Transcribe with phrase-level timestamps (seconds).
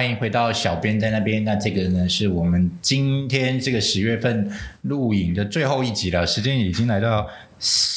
[0.00, 1.44] 欢迎回到小编在那边。
[1.44, 4.50] 那这个呢，是我们今天这个十月份
[4.80, 7.28] 录影的最后一集了，时间已经来到。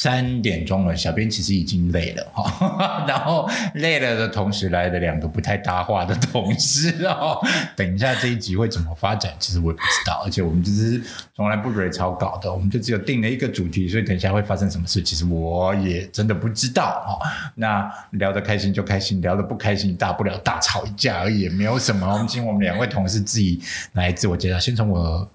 [0.04, 7.40] 三点钟了，小编其实已经累了哈， 然后累了的同时来了两个不太搭话的同事哦。
[7.74, 11.02] 等一下这一集会怎么发展，其实我也不知道，而且我们就是
[11.34, 17.18] 从来不蕊草稿的，我们就只有定了一个主题，所以等一下会发生什么事，其实我也真的不知道哈。
[17.54, 22.06] 那聊得开心就开心，聊得不开心大不了大吵一架而已，也没有什么。
[22.12, 23.58] 我们请我们两位同事自己
[23.94, 25.26] 来自我介绍，先从我。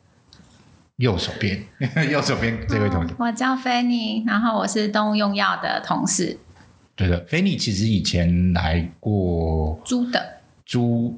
[0.99, 1.63] 右手边，
[2.11, 6.37] 右手边这位同学，我叫菲尼，然后我是动物用药的同事。
[6.93, 11.17] 对的，菲尼其实以前来过猪的，猪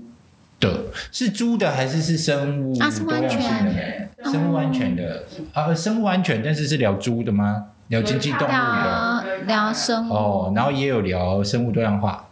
[0.59, 2.77] 的是猪的还是是生物？
[2.79, 7.65] 啊，生物安全，生物安全的啊，生物安全，但是是聊猪的吗？
[7.87, 12.27] 聊经济动物的，聊生物哦，然后也有聊生物多样化。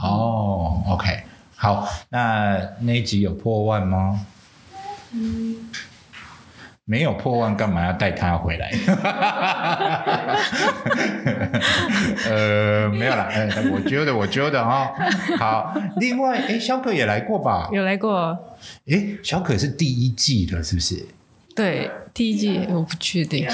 [0.00, 1.24] 哦，OK，
[1.56, 4.24] 好，那那一集有破万吗？
[5.12, 5.51] 嗯。
[6.84, 8.70] 没有破万，干嘛要带他回来？
[12.28, 13.28] 呃，没有了，
[13.72, 14.92] 我觉得，我觉得哈，
[15.38, 15.74] 好。
[15.96, 17.68] 另外，哎，小可也来过吧？
[17.72, 18.36] 有来过。
[18.88, 21.06] 哎，小可是第一季的，是不是？
[21.54, 23.48] 对，第一季我不确定。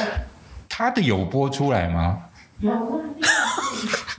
[0.68, 2.22] 他的有播出来吗？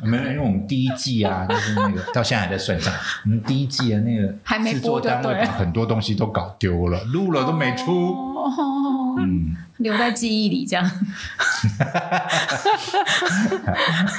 [0.01, 2.93] 没有，因为我们第一季啊， 就是那个到现在还在算账。
[3.25, 4.33] 我们第一季的那个
[4.71, 8.11] 制作单位把很多东西都搞丢了，录了都没出。
[8.39, 10.85] 哦嗯，留在记忆里这样。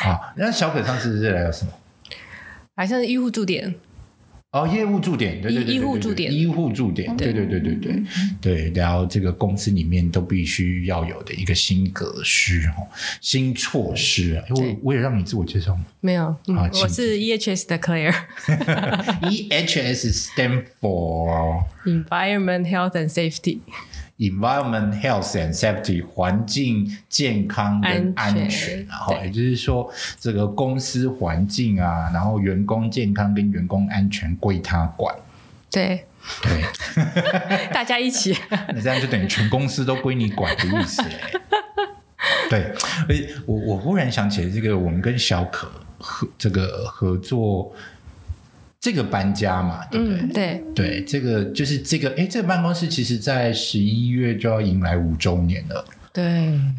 [0.03, 1.73] 好，那小可上次是来了什么？
[2.77, 3.75] 好像是医护驻点。
[4.53, 8.03] 哦，业务驻点，对对对，医护驻点，医护驻点，对对对对对
[8.43, 12.83] 对，然后这个公司里面都必须要有的一个新格式哦，
[13.21, 14.43] 新措施。
[14.51, 15.85] 我我也让你自我介绍吗？
[16.01, 16.35] 没有，
[16.83, 18.13] 我是 EHS 的 Claire。
[19.23, 23.61] EHS stand for Environment, Health and Safety。
[24.21, 35.15] Environment, health and safety，环境健康跟安全，然后也就是说，这个公司环境啊，然后员工健康跟员工安全归他管。
[35.71, 36.05] 对
[36.43, 36.63] 对，
[37.73, 38.37] 大家一起，
[38.69, 41.03] 那这样就等于全公司都归你管的意思。
[42.51, 42.75] 对，
[43.09, 45.67] 而且我我忽然想起来，这个我们跟小可
[45.99, 47.75] 合这个合作。
[48.81, 50.27] 这个搬家嘛，对不对？
[50.33, 55.85] 对对，这个就是这个，哎，这个办公室其实在十一月就要迎来五周年了。
[56.13, 56.25] 对，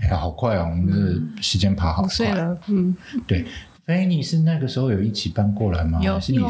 [0.01, 2.57] 哎，好快哦，我们的时间爬好快了。
[2.67, 2.95] 嗯，
[3.27, 3.45] 对。
[3.85, 5.99] 哎，你是那个时候有一起搬过来吗？
[6.01, 6.45] 有，是你是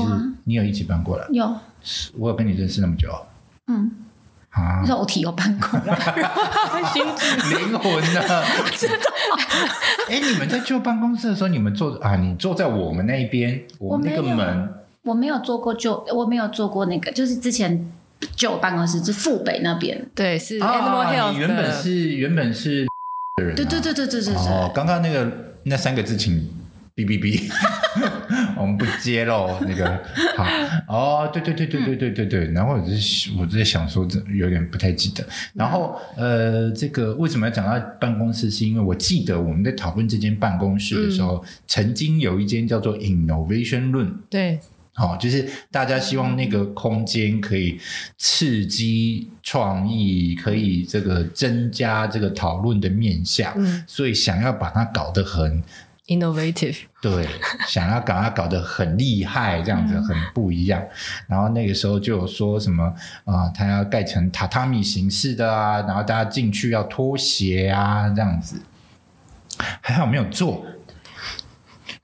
[0.46, 1.26] 你有一起搬过来？
[1.32, 1.54] 有，
[2.18, 3.10] 我有跟你认识那么久。
[3.68, 3.92] 嗯，
[4.52, 5.98] 啊，肉体有搬过来，
[7.50, 8.22] 灵魂呢？
[8.74, 8.94] 知道。
[10.08, 12.16] 哎，你们在旧办公室的时候，你们坐啊？
[12.16, 14.70] 你坐在我们那一边，我们那个门。
[15.04, 17.92] 我没有做过旧，我没有做过那个，就是之前
[18.36, 22.86] 旧办公室是富北那边，对，是 Animal Health 原本是原本是
[23.38, 24.34] 对对对对对对对。
[24.36, 25.32] 哦，刚刚那个
[25.64, 26.34] 那三个字，请
[26.96, 27.52] 哔哔哔，
[28.60, 29.58] 我们不接喽。
[29.62, 30.00] 那个
[30.38, 30.46] 好
[30.88, 32.52] 哦，对对对对对对对对。
[32.52, 35.26] 然后我是我在想说，这有点不太记得。
[35.56, 38.52] 然后呃，这个为什么要讲到办公室？
[38.52, 44.60] 是因为我记得我们在讨论这间办公室的时候，曾经有一间叫做 Innovation Room，对。
[45.02, 47.80] 好，就是大家希望那个空间可以
[48.20, 53.52] 刺激创意，可以这个增加这个讨论的面向，
[53.88, 55.64] 所以想要把它搞得很
[56.06, 57.28] innovative，对，
[57.68, 60.80] 想要把它搞得很厉害，这样子很不一样。
[61.26, 62.94] 然后那个时候就有说什么
[63.26, 68.62] 啊，他要盖成榻榻米形式的啊，然后大家进去要脱鞋啊，这样子，
[69.82, 70.64] 还好没有做。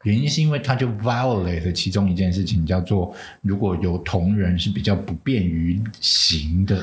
[0.07, 6.81] 原因是因为他就 violate 其中一件事情，叫做如果有同人是比较不便于行的，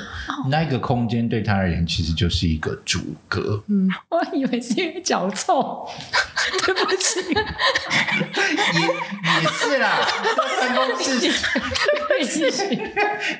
[0.50, 3.64] 那个空间对他而言其实就是一个阻隔。
[3.68, 5.88] 嗯，我以为是因为脚臭，
[6.66, 7.20] 对不起，
[8.74, 8.80] 也
[9.40, 10.06] 也是啦，
[10.60, 12.44] 办公室，对不起，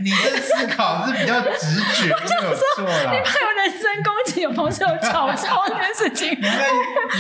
[0.00, 3.12] 你的思考是比较直觉，没有错啦。
[3.12, 6.30] 你怕有人身攻击有同事有脚臭这件事情？
[6.38, 6.70] 你在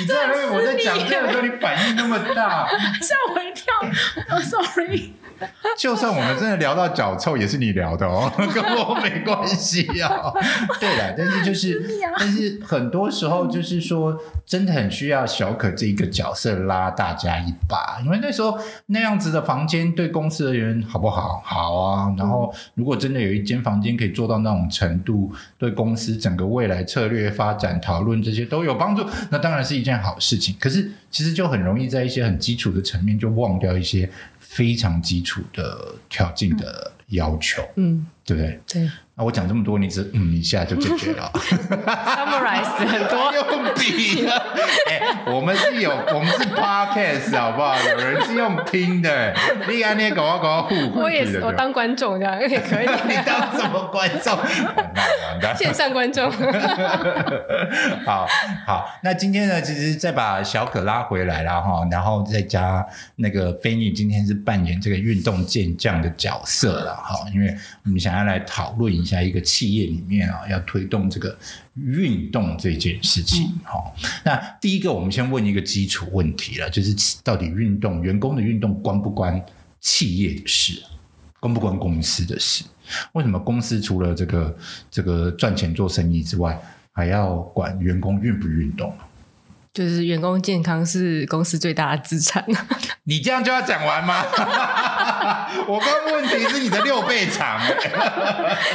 [0.00, 2.53] 你在我在讲这个时候，你反应那么大。
[3.00, 5.12] 吓我一跳，sorry。
[5.78, 10.32] 就算我们真的聊到脚臭，也是你聊的哦， 跟我没关系啊。
[10.78, 11.84] 对了，但是就是，
[12.18, 21.42] 但是很多时候就是说，真的很需要小可这一个角色拉大家一把，因为那时候那样子的房间对公司而言好不好？
[21.44, 22.14] 好啊。
[22.16, 30.54] 然后如果真的有一间房间可以做到那种程度，对公司整个未来策略发展讨论这些都有帮助，那当然是一件好事情。
[30.60, 34.08] 可是其实就很容易在一些很基础的层面就忘掉一些。
[34.46, 38.60] 非常基础的条件的要求，嗯，对不对？
[38.68, 41.30] 对那我讲这么多，你是嗯一下就解决了。
[41.34, 43.32] summarize 很多。
[43.34, 44.32] 用笔的，
[44.88, 47.76] 哎、我们是有，我们是 podcast 好不好？
[47.76, 49.34] 有人是用听的，
[49.68, 52.86] 你看你搞我搞我互我也是，我当观众这样也可以。
[53.08, 54.38] 你当什么观众？
[55.56, 56.30] 线上观众，
[58.06, 58.26] 好
[58.66, 62.84] 好，那今天呢，其实再把小可拉回来了哈，然后再加
[63.16, 71.36] 那个菲尼今天是扮演这个运动健将的角色了哈，因为我们想要来讨论一下一个企业里面啊，要推动这个
[71.74, 73.92] 运动这件事情哈。
[74.24, 79.38] 那第一个，我们先问一个基础问题了，就是到底运动员工的运动关不关
[79.80, 80.82] 企业的事？
[81.38, 82.64] 关不关公司的事？
[83.12, 84.58] 为什么公司除了这个
[84.90, 86.58] 这个赚钱做生意之外，
[86.92, 88.90] 还要管员工运不运动？
[89.74, 92.44] 就是员工健康是公司最大的资产。
[93.04, 94.22] 你这样就要讲完吗？
[95.66, 97.60] 我刚问题是你的六倍长，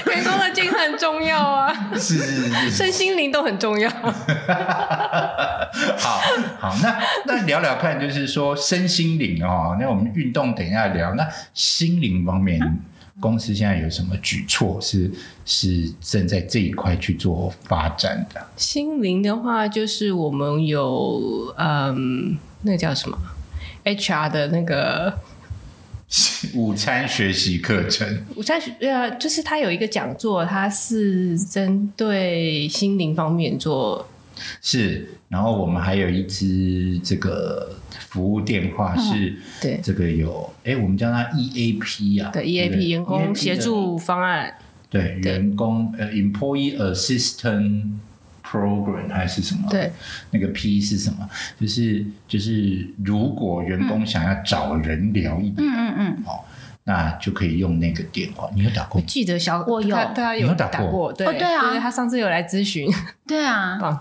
[0.05, 3.89] 员工的健康很重要啊，是是是是，身心灵都很重要。
[5.97, 6.21] 好
[6.59, 12.59] 好，那那聊聊看，就是说身心灵哦，那我们运动等一下聊，那心灵方面。
[13.19, 15.11] 公司现在有什么举措是
[15.45, 18.47] 是正在这一块去做发展的？
[18.55, 23.17] 心灵的话，就是我们有嗯，那个叫什么
[23.83, 25.19] HR 的那个
[26.55, 34.07] 午餐学习课程 午餐学呃，就是他有一个讲座，他是针对心灵方面做。
[34.61, 37.75] 是，然后我们还有一支这个
[38.09, 39.79] 服务电话是，对。
[39.83, 44.53] 这个有，哎，我们叫它 EAP 啊，的对 EAP 员工协助方案，
[44.89, 45.33] 对对。
[45.33, 47.83] 员工呃 Employee Assistant
[48.43, 49.67] Program 还是什么？
[49.69, 49.91] 对，
[50.31, 51.29] 那个 P 是什么？
[51.61, 56.39] 就是就是如果员工想要找人聊一点，嗯嗯嗯，哦，
[56.85, 58.49] 那就可以用那个电话。
[58.55, 59.05] 你有打过我？
[59.05, 59.95] 记得小我有。
[59.95, 60.87] 他他有打过？
[60.89, 61.27] 过，对。
[61.27, 61.77] 哦对啊。
[61.79, 62.91] 他上次有来咨询，
[63.27, 63.99] 对啊， 棒，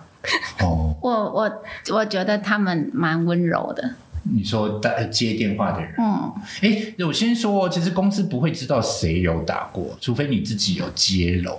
[0.60, 1.62] 哦， 我我
[1.92, 3.94] 我觉得他们蛮温柔的，
[4.34, 6.32] 你说打接电话的人，嗯，
[6.62, 11.52] 哎，我先说，其实公司不会知道谁有打过，除非你自己有揭露。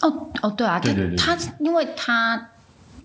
[0.00, 2.50] 哦哦，对啊，对对对他他因为他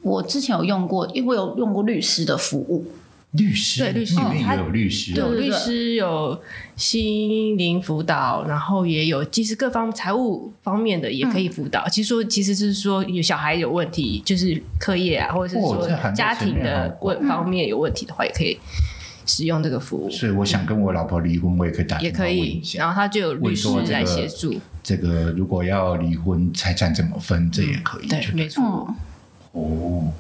[0.02, 2.86] 我之前有用过，因为我有用过律师的服务，
[3.34, 4.16] 律师，对律师。
[4.16, 5.50] 里面也有律师哦，有律对。
[5.50, 6.42] 对师有
[6.76, 11.88] 心灵辅导，然后也有其实各方财务方面的也可以辅导。
[11.88, 18.60] 其实说其实是说有小孩有问题，就是课业啊，或者是说家庭的问方面有问题的话，也可以
[19.26, 22.64] 使用这个服务，所以我想跟我老婆离婚，我也可以打电话问也可以一。
[22.64, 22.80] 下。
[22.80, 28.08] 然后他就有律师来协助，这个如果要离婚，财产怎么分，这也可以。
[28.08, 28.62] 对，没错，
[29.54, 30.14] 嗯，哦，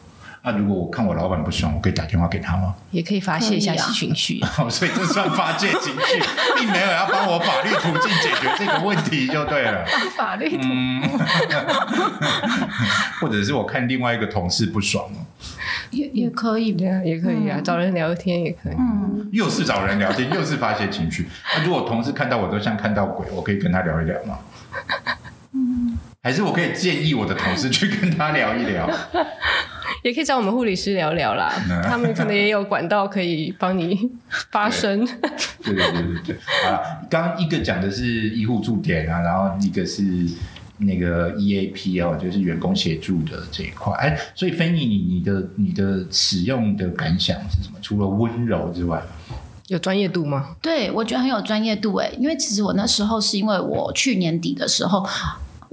[0.45, 2.75] 那如果我看我老板不爽，我可以打电话给他吗？
[2.91, 4.41] 也可以发泄一下情绪。
[4.59, 6.21] 哦，所以这算发泄情绪，
[6.59, 9.85] 并没有要帮我法律途径解决这个问题就对了。
[10.17, 11.01] 法律嗯，
[13.21, 15.19] 或者是我看另外一个同事不爽了，
[15.91, 18.73] 也也可以，对啊，也可以啊，找人聊天也可以。
[18.77, 21.29] 嗯，又是找人聊天，又是发泄情绪。
[21.55, 24.39] 那如果同事看到我都像看到鬼，我可以跟他聊一聊吗？
[26.21, 28.89] 还是我可以建议我的同事去跟他聊一聊？
[30.03, 34.11] 也可以找我们护理师聊聊啦嗯，他们可能也有管道可以帮你
[34.51, 35.05] 发声。
[35.63, 40.03] 对对对对对，好了，刚刚一个讲的是医护驻点啊，然后一个是
[40.79, 43.93] 那个 EAP 哦，就是员工协助的这一块。
[43.93, 47.79] 哎，所以芬妮，你你的你的使用的感想是什么？
[47.81, 49.01] 除了温柔之外，
[49.67, 50.57] 有专业度吗？
[50.61, 55.07] 对我觉得很有专业度诶，因为其实我那时候是因为我去年底的时候。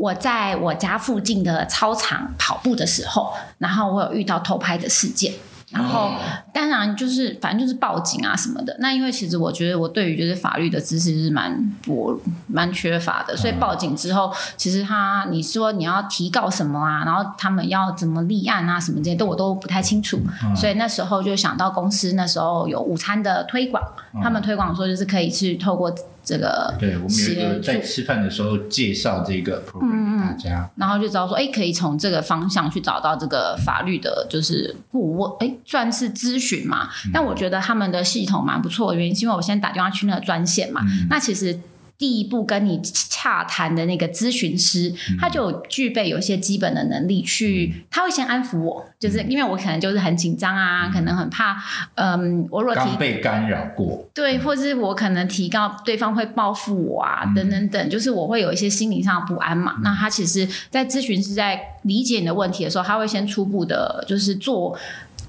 [0.01, 5.35] 我在我家附近的操场跑步的时候，然后我有遇到偷拍的事件，
[5.71, 6.13] 然后
[6.55, 8.75] 当然就是反正就是报警啊什么的。
[8.81, 11.55] 那因为其实我觉得我对于就是法律的知识是蛮
[11.85, 20.19] 薄蛮缺乏的，所以报警之后，其实他你说你要提告什么啊，然后他们要怎么立案啊什么这些，都我都不太清楚。
[20.57, 23.83] 所以那时候就想到公司那时候有午餐的推广，
[24.23, 30.71] 他们推广说就是可以去透过这个对我们有一个在吃饭的时候介绍这个 program 给大家。
[30.77, 36.89] 然后就知道说，哎，可以从这个方向去找到这个法律的，就是顾问，哎，算是咨询嘛。
[37.13, 40.81] 但我觉得他们的系统蛮不错的原因，是因为我先打电话去那个专线嘛。
[41.09, 41.59] 那其实
[42.01, 44.91] 第一步跟你洽谈的那个咨询师，
[45.21, 51.63] 他就有具备有一些基本的能力去，他会先安抚我，就是因为我可能就是很紧张啊，可能很怕，
[51.97, 59.77] 嗯，我若提刚被干扰过，对，或是我可能提高对方会报复我啊，等等等，就是我会有一些心理上的不安嘛。
[59.83, 64.75] 那他其实，在咨询师在理解你的问题的时候，他会先初步的，就是做，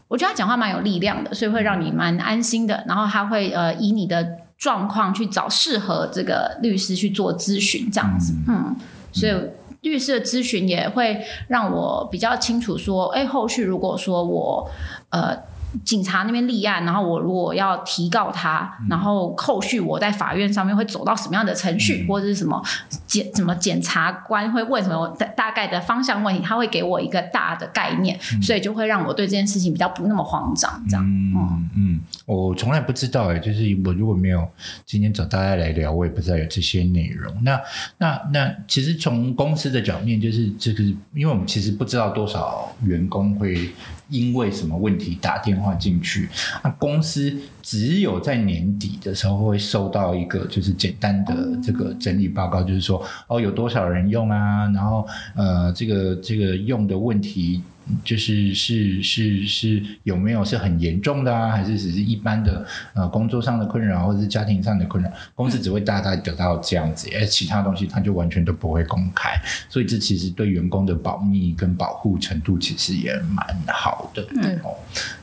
[0.07, 2.81] 我觉得他讲话蛮有力量的，所以会让你蛮安心的。
[2.87, 8.75] 然后他会呃以你的状况去找适合这个律师去做咨询，这样子，嗯，
[9.11, 9.33] 所以
[9.81, 14.69] 律师的咨询也会让我比较清楚说，哎，后续如果说我
[15.09, 15.35] 呃。
[15.85, 22.61] 警察那边立案，然后我如果要提告他，然后后续我在法院上面会走到什么样的程序，或者是什么
[23.07, 30.83] 检什么检察官会问什么大大概的方向问题，他会给我一个大的概念，所以就会让我对这件事情比较不那么慌张。
[30.89, 34.47] 这样，嗯嗯，我从来不知道哎，就是我如果没有
[34.85, 37.33] 今天找大家来聊，我也不知道有这些内容。
[37.43, 37.59] 那
[37.97, 43.71] 那那，其实从公司的角面，就是这个，因为我们其实不知道多少员工会。
[44.11, 46.29] 因为什么问题打电话进去？
[46.63, 57.61] 那公司只有在年底的时候会收到一个就是简单的这个整理报告，就是说哦有多少人用啊，然后呃这个这个用的问题。
[58.05, 65.11] 就是是是是有没有是很严重的啊，还是只是一般的呃工作上的困扰，或者是家庭上的困扰？
[65.35, 69.31] 公司只会大概得到这样子，而其他东西他就完全都不会公开。
[69.67, 74.25] 所以这其实对员工的保密跟保护程度其实也蛮好的。
[74.41, 74.77] 嗯，哦，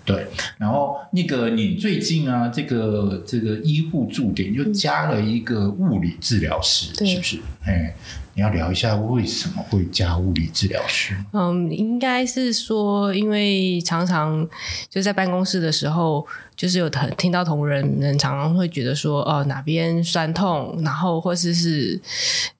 [0.08, 0.26] 对。
[0.56, 7.38] 然后那个你最近啊，这个这个医护驻点又加了一个物理治疗师，是不是？
[7.64, 7.94] 哎。
[8.34, 11.12] 你要聊一下为什么会加物理治疗师？
[11.32, 14.48] 嗯，应该是说，因为常常
[14.88, 16.24] 就在办公室的时候，
[16.54, 22.00] 就是有听听到同仁们常常会觉得说，哦，哪边酸痛，然后或是是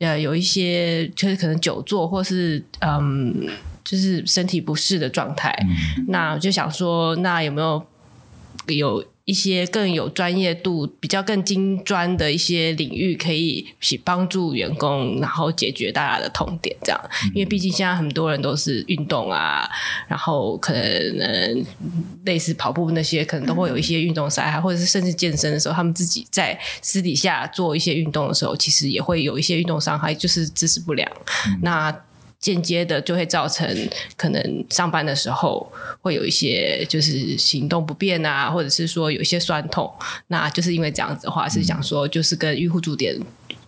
[0.01, 3.47] 呃有一些就是可能久坐，或是嗯，
[3.89, 5.57] 就是身体不适的状态。
[6.09, 7.87] 那我就想说，那有没有
[8.69, 9.05] 有？
[9.29, 16.75] 一些更有专业度、比较更精专的一些领域，可以去帮助员工，然后解决大家的痛点。
[16.83, 16.99] 这样，
[17.35, 19.69] 因为毕竟现在很多人都是运动啊，
[20.07, 21.67] 然后可能
[22.25, 31.07] 类似跑步那些，可能都会有一些运动伤害，或者是甚至健身的时候，他们自己在私底下做一些运动的时候，其实也会有一些运动伤害，就是姿势不良。
[31.61, 31.95] 那
[32.41, 33.69] 间接的就会造成
[34.17, 39.93] 可能上班的时候会有一些就是行动不便啊，或者是说有一些酸痛，
[40.29, 43.19] 那就是因为这样子的话，是想说就是跟医护驻点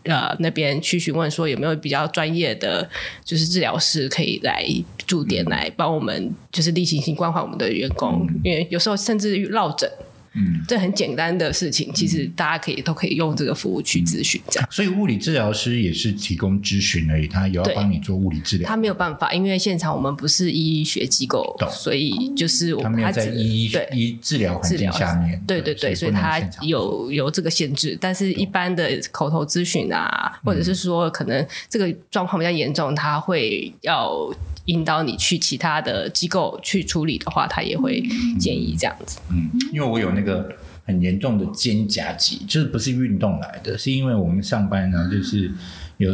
[0.05, 2.89] 呃那边去询问说有没有比较专业的
[3.25, 4.65] 就是治疗师可以来
[5.07, 9.91] 驻点来帮我们就是例行性关怀我们的员工，因为有时候甚至于落枕。
[10.35, 14.69] 嗯，这很简单的事情，其实大家可以都可以用这个服务去咨询，这样。
[14.71, 18.69] 所以物理治疗师也是提供咨询而已，他有要帮你做物理治疗。
[18.69, 27.99] 他没有办法，因为现场我们不是医学机构，所以就是我们在医对医治疗环境下面，对对对，所以他有有这个限制。
[28.01, 34.33] 但是一般的口头咨询啊，或者是说可能这个状况比较严重，他会要。
[34.67, 38.03] 引导你去其他的机构去处理的话，他也会
[38.39, 39.19] 建议这样子。
[39.31, 40.49] 嗯，因为我有那个
[40.85, 45.51] 很严重的肩胛肌，就是不是运动来的，是因为我们上班呢，就是
[45.97, 46.13] 有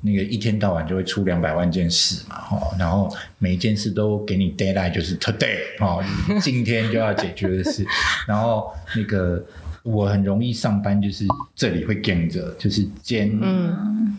[0.00, 6.02] 那个一天到晚就会出两百万件事嘛，哈，然后每一件事都给你 deadline，就是 today，哦，
[6.40, 7.84] 今天就要解决的事，
[8.26, 9.44] 然后那个
[9.82, 14.18] 我很容易上班，就是这里会跟着，就是肩，嗯。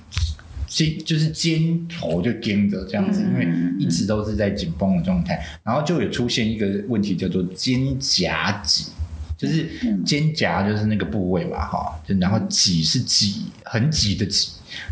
[0.72, 3.46] 肩就是肩头就肩着这样子，因为
[3.78, 8.86] 一直都是在紧绷的状态，然后就有出现一个问题叫做肩胛脊，
[9.38, 9.68] 就是
[10.06, 14.52] 肩胛就是那个部位嘛，哈，就然后脊是挤很挤的挤，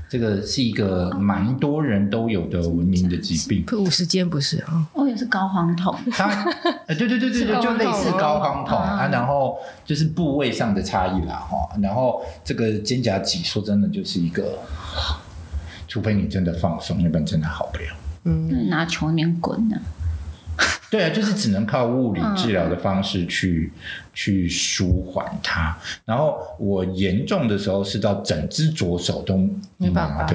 [0.10, 3.64] 这个是一个蛮多人都有的文明的疾病。
[3.78, 4.86] 五十肩不是啊？
[4.92, 5.96] 哦，也是高肓痛。
[6.12, 6.44] 它，
[6.88, 14.60] 对对对对对，就类似高肓痛啊，然后就是部位上的差异啦，哈，然后这个肩胛脊，说真的就是一个。
[15.90, 17.86] 除非你真的放松，那边真的好不了。
[18.24, 19.76] 嗯，拿球里面滚呢？
[20.92, 23.72] 对啊，就是只能靠物理治疗的方式去
[24.14, 25.78] 去舒缓它。
[26.06, 29.38] 然后我严重的时候是到整只左手都
[29.78, 30.28] 没办法，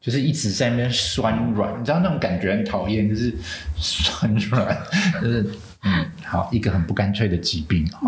[0.00, 3.32] 就是一直在那边酸软，你知道那种感觉很讨厌，就是
[3.76, 4.76] 酸软，
[5.22, 5.46] 就是
[5.82, 8.00] 嗯，好一个很不干脆的疾病啊。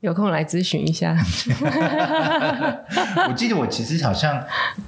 [0.00, 1.16] 有空来咨询一下。
[3.28, 4.44] 我记得我其实好像，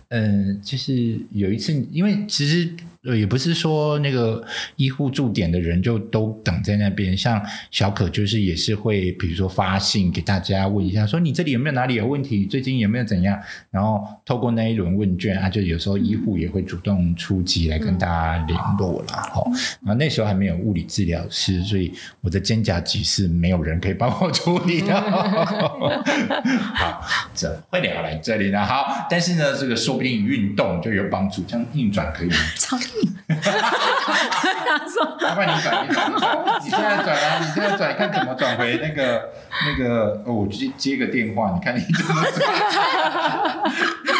[0.08, 2.74] 嗯，就是有一次，因为其实。
[3.02, 4.44] 呃，也不是说那个
[4.76, 13.40] 医护驻点的人就都等在那边，像小可就是也是会，比如说发信给大家问一下，说你这里有没有哪里有问题，最近有没有怎样，
[13.70, 19.42] 然后透过那一轮问卷啊，就有时候医护也会主动出击来跟大家联络了，哈。
[19.82, 21.90] 然后那时候还没有物理治疗师，所以
[22.20, 25.00] 我的肩胛肌是没有人可以帮我处理的。
[26.74, 27.02] 好，
[27.34, 32.36] 这会聊来这里呢，好，但是呢，这个说不定运动就有帮助，这样运转可以吗？
[33.28, 36.10] 他说：“麻烦你转一转，
[36.62, 39.30] 你现在转啊，你现在转，看怎么转回那个
[39.66, 42.46] 那个，哦我接接个电话，你看你怎么做？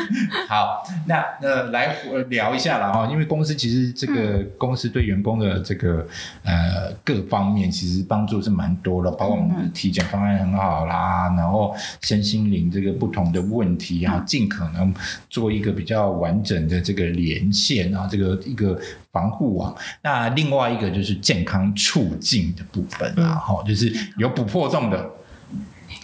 [0.48, 6.06] 好，那呃，来呃聊一下了哈，因为公司其实这个公司对员工的这个
[6.44, 14.94] 呃各方面其实帮助是蛮多的，包括我们的体检方案很好啦，然后身心灵这个不同的问题啊，尽可能
[15.30, 18.78] 做一个比较完整的这个连线啊，这个一个
[19.10, 19.74] 防护网。
[20.02, 25.10] 那另外一个就是健康促进的部分啊，哈、就是有补破洞的。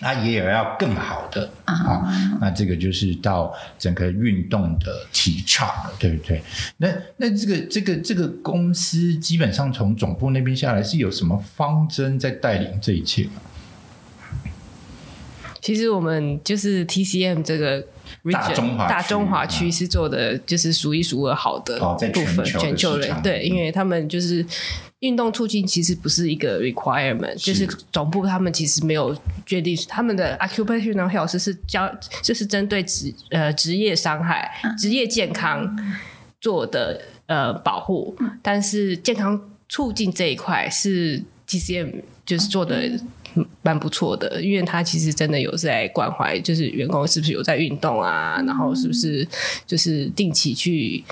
[0.00, 2.02] 那也有要更好的啊，
[2.40, 6.40] 那这个就是到整个运动的提倡了，对不对？
[6.76, 13.32] 那那这个这个这个公司基本上从总部那边下来是有什么方针在带领这一切吗？
[15.60, 17.84] 其实我们就是 TCM 这个
[18.32, 21.78] 大中华大中华区是做的就是数一数二好的
[22.12, 24.46] 部分，全球人对，因为他们就是
[25.00, 31.88] 运动促进其实不是一个 requirement，就是总部他们其实没有决定他们的 occupational health 是教
[32.22, 35.76] 就是针对职呃职业伤害、职业健康
[36.40, 42.90] 做的呃保护，但是健康促进这一块是 TCM 就是做的
[43.62, 49.26] 蛮不错的，因为他其实真的有在关怀，就是员工是不是有在运动啊，然后是不是
[49.64, 51.04] 就是定期去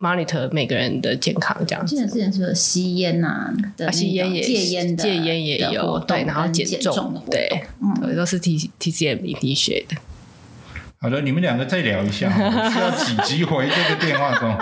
[0.00, 1.94] monitor 每个人的健康这样子。
[1.94, 9.96] 记得之前是不是有吸烟呐、的啊，吸烟也戒烟的戒烟也有，对，然后减减重的，对，嗯，都是 T T C M 一学的。
[11.00, 12.28] 好的，你们两个再聊一下，
[12.70, 14.52] 需要几集回这个电话中？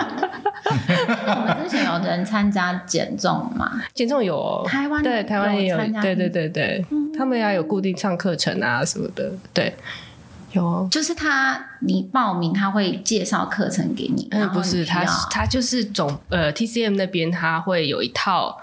[0.69, 3.81] 我们之前有人参加减重嘛？
[3.93, 6.85] 减重有哦台湾对台湾也有对对对对，
[7.17, 9.73] 他们要有固定上课程啊什么的，对，
[10.51, 10.87] 有哦。
[10.91, 18.57] 就是他，你报名他会介绍课程给你，嗯，不是，他他就是总呃 TCM 那边他会有一套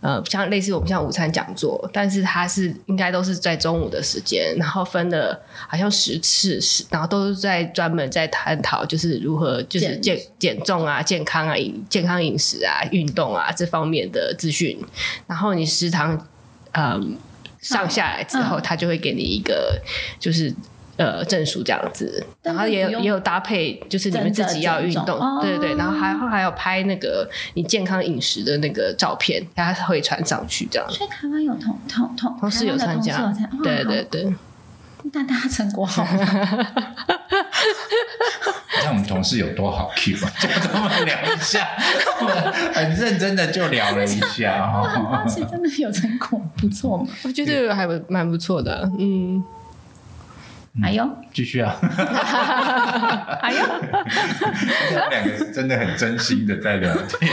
[0.00, 14.78] 呃，像类似我们像午餐讲座，但是它是应该都是在中午的时间，然后分了好像十次，十然后都是在专门在探讨就是如何就是减减减重啊、健康啊、饮健康饮食啊、运动啊这方面的资讯，
[15.26, 16.26] 然后你食堂
[16.72, 17.16] 嗯
[17.60, 19.80] 上下来之后，他就会给你一个
[20.20, 20.54] 就是。
[20.98, 30.86] 呃，证书这样子，然后也有也有搭配，就是你们自己要运动对对对，哦然后还还有拍那个你健康饮食的那个照片，他会传上去这样。
[30.90, 33.32] 所以台湾有同同同同事有参加
[33.62, 34.34] 对对对，
[35.12, 36.18] 大家成果好吗，
[38.82, 41.64] 看我们同事有多好 Q 啊， 就这么聊一下，
[42.74, 45.24] 很认真的就聊了一下我很好哈。
[45.26, 47.06] 奇，真的有成果，不错嘛？
[47.24, 49.42] 我觉得还蛮蛮不错的，嗯，
[50.82, 51.76] 哎呦，继续啊，
[53.42, 53.58] 哎呦，
[54.94, 57.30] 他们两个是真的很真心的在聊天。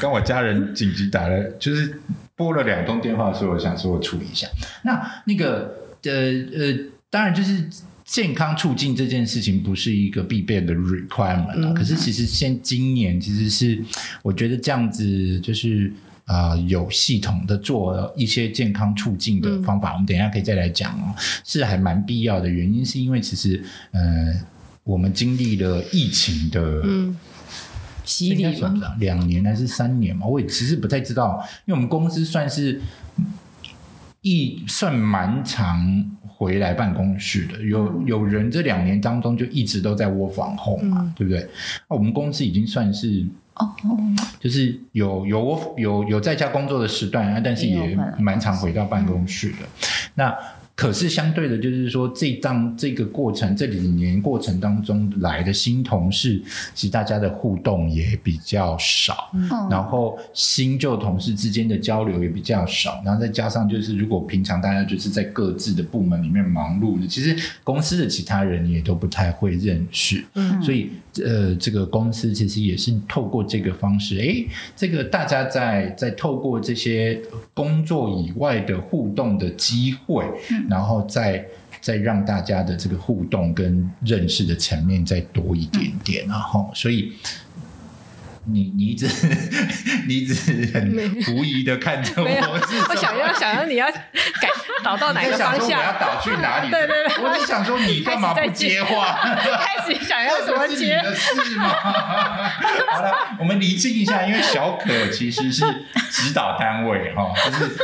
[0.00, 2.00] 跟我家人紧急打了，就是
[2.34, 4.46] 拨了两通电话，说我想说我处理一下。
[4.82, 6.78] 那那个呃呃，
[7.10, 7.68] 当然就是。
[8.06, 13.82] 健康促进这件事情不是一个必备的 requirement 啊，可是其实现今年其实是
[14.22, 15.92] 我觉得这样子就是
[16.26, 22.48] 啊、呃有系统的做一些健康促进的方法，我们等一下可以再来讲哦，是还蛮必要的。
[22.48, 24.00] 原因是因为其实呃
[24.84, 27.16] 我们经历了疫情的嗯
[28.04, 30.26] 洗应该礼嘛，算不上两年还是三年嘛？
[30.26, 32.80] 我也其实不太知道，因为我们公司算是
[34.20, 41.48] 一算蛮长回来办公室的，有有人这两年当中就一直都在窝房后嘛，对不对？
[41.88, 43.24] 那我们公司已经算是
[43.56, 43.74] 哦，
[44.38, 49.56] 就是有有我有有在家工作的时段啊，但是也蛮常回到办公室的。
[50.14, 50.34] 那
[50.74, 56.38] 可是相对的，就是说这当这个过程这几年过程当中来的新同事，
[56.74, 59.48] 其实大家的互动也比较少，嗯。
[59.70, 70.62] 然后新旧同事之间的交流也比较少，然后再加上就是如果平常大家就是在各自的部门里面忙碌的，其实公司的其他人也都不太会认识，嗯。
[70.62, 70.90] 所以
[71.24, 77.20] 呃，这个公司其实也是透过这个方式，诶，这个大家在在透过这些
[77.54, 80.24] 工作以外的互动的机会，
[80.68, 81.44] 然后再
[81.80, 87.12] 再让大家的这个互动跟认识的层面再多一点点，然后所以。
[88.48, 89.06] 你你一直
[90.06, 90.34] 你一直
[90.72, 92.24] 很狐疑的看着我，
[92.90, 94.48] 我想要想要你要改
[94.84, 95.98] 导到哪个方向我要向？
[96.00, 96.70] 导去哪里？
[96.70, 99.18] 对对对我就想说你干嘛不接话？
[99.20, 101.00] 开始想要这怎么接？
[101.02, 101.68] 的事吗？
[102.92, 105.64] 好了，我们厘清一下，因为小可其实是
[106.10, 107.76] 指导单位哈，就是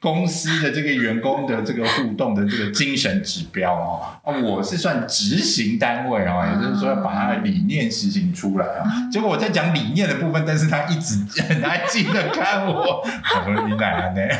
[0.00, 8.84] 公司的这个员工的这个互动的这个精神指标哦，啊，我是算执行单位哦，也就是说要把他的理念实行出来啊。
[9.12, 14.34] 结果我在讲理念的部分，但是他一直 很安静的看我，我说你奶奶呢？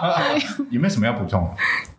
[0.70, 1.46] 有没有什么要补充？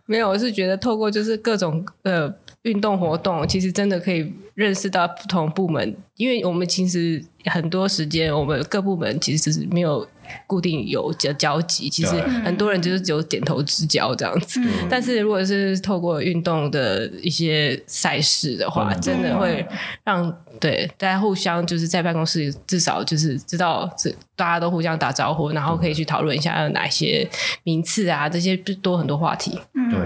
[0.06, 2.30] 没有，我是觉得透过就是各种呃
[2.62, 10.04] 运动活动，其实真的可以认识到不同部门，因为我们其实很多时间我们各部门其实是没有。
[10.46, 14.60] 固定有交交集，其实很多人就是只有点头之交这样子。
[14.88, 19.66] 但是如果是透过运动的一些赛事的话，真的会
[20.04, 27.28] 让对大家互相就是在办公室至少就是知道这大家都互相打招呼，然后可以去讨论一下有哪些
[27.62, 29.58] 名次啊，这些多很多话题。
[29.90, 29.98] 对，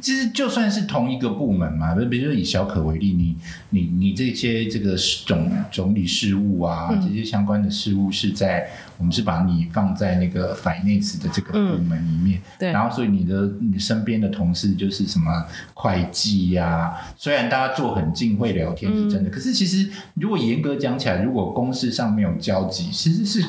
[0.00, 3.36] 其实就算是同一个部门嘛，比如说以小可为例，你
[3.70, 4.96] 你你这些这个
[5.26, 8.68] 总总理事务啊，这些相关的事务是在。
[8.98, 15.30] 我们是把你放在那个 finance 的这个部门里面，对，然后所以你的你身边的同事就是什么
[15.74, 23.44] 会计呀，虽然大家坐很近会聊天是真的，可是其实如果严格讲起来，如果公事上没有交集，其实是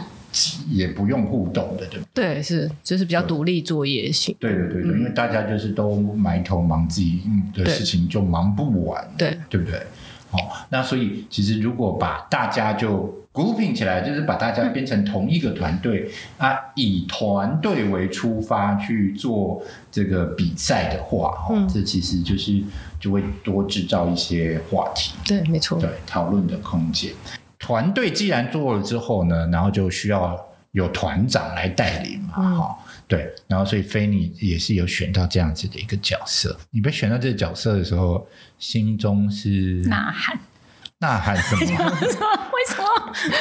[0.70, 4.36] 也不用互动的，对对，是就是比较独立作业型。
[4.40, 7.22] 对对对对，因为大家就是都埋头忙自己
[7.54, 9.38] 的事情，就忙不完，对。
[9.50, 9.82] 对不对？
[10.30, 22.62] 好，那所以其实如果把大家就 grouping 起来，就是把大家变成同一个团队啊，以团队为出发去做这个比赛的话，哈，这其实就是
[23.00, 27.12] 就会多制造一些话题，对，没错，对，讨论的空间。
[27.60, 30.38] 团队既然做了之后呢，然后就需要
[30.72, 32.78] 有团长来带领嘛，哈。
[33.08, 36.60] 对，然后所以菲尼也是有选到这样子的一个角色。
[36.72, 38.28] 你被选到这个角色的时候，
[38.60, 40.38] 心中是呐喊，
[41.00, 41.62] 呐喊什么？
[42.52, 42.84] 为什么？
[43.16, 43.32] 是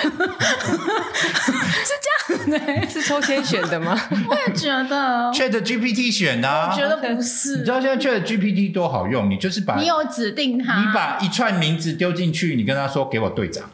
[2.04, 2.08] 这
[2.46, 2.56] 样的？
[2.88, 3.98] 是抽签选的吗？
[4.28, 6.48] 我也觉得，Chat GPT 选的。
[6.70, 7.56] 我觉得不是。
[7.58, 9.28] 你知道现在 Chat GPT 多好用？
[9.28, 13.68] 你就是把你有指定他，你把一串名字丢进去，你跟他说给我队长。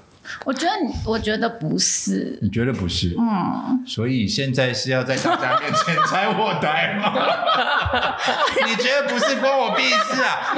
[0.44, 0.72] 我觉得，
[1.04, 2.38] 我觉得不是。
[2.42, 3.14] 你觉得不是？
[3.18, 3.82] 嗯。
[3.86, 7.12] 所以现在是要在大家面前拆我台吗？
[8.66, 10.54] 你觉得不是关我屁事啊？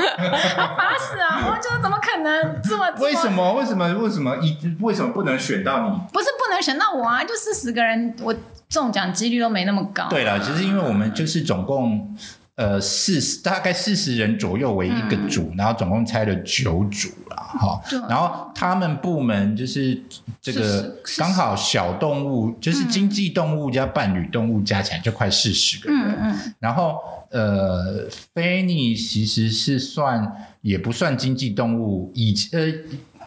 [0.77, 1.47] 发誓啊！
[1.49, 2.85] 我觉得怎么可能这么？
[3.01, 3.55] 为什么？
[3.55, 3.89] 为什么？
[3.95, 4.37] 为什么？
[4.39, 5.99] 一为什么不能选到你？
[6.13, 7.25] 不是不能选到我啊！
[7.25, 8.35] 就四十个人，我
[8.69, 10.07] 中奖几率都没那么高。
[10.09, 12.15] 对了，其实因为我们就是总共。
[12.57, 17.81] 呃，四十大概四十人左右为一个组，然后总共拆了九组了哈。
[18.09, 20.01] 然后他们部门就是
[20.41, 26.01] 这个刚好小动物，就是经济动物加伴侣动物加起来就快四十个人。
[26.01, 26.55] 嗯嗯。
[26.61, 26.99] 然后
[27.31, 32.73] 呃，菲尼其实是算也不算经济动物，以呃。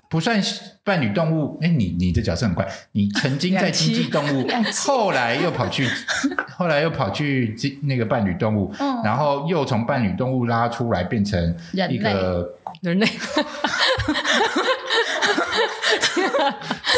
[0.09, 0.41] 不算
[0.85, 4.47] 伴侣动物，哎，你你的角色很怪，你曾经在经济动物，
[4.85, 5.85] 后来又跑去，
[6.55, 11.55] 后来又跑去经那个伴侣动物，然后又从伴侣动物拉出来变成
[11.89, 13.05] 一个人类，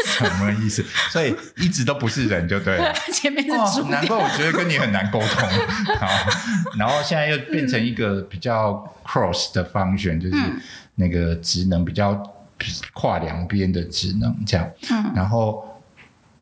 [0.06, 0.86] 什么意思？
[1.10, 2.94] 所以一直都不是人就对了。
[3.12, 5.50] 前面是猪，难怪我觉得跟你很难沟通。
[5.98, 6.08] 好，
[6.78, 10.36] 然后现在又变成一个比较 cross 的方选，就是
[10.94, 12.22] 那个职能比较。
[12.94, 15.80] 跨两边的职能这样，嗯，然后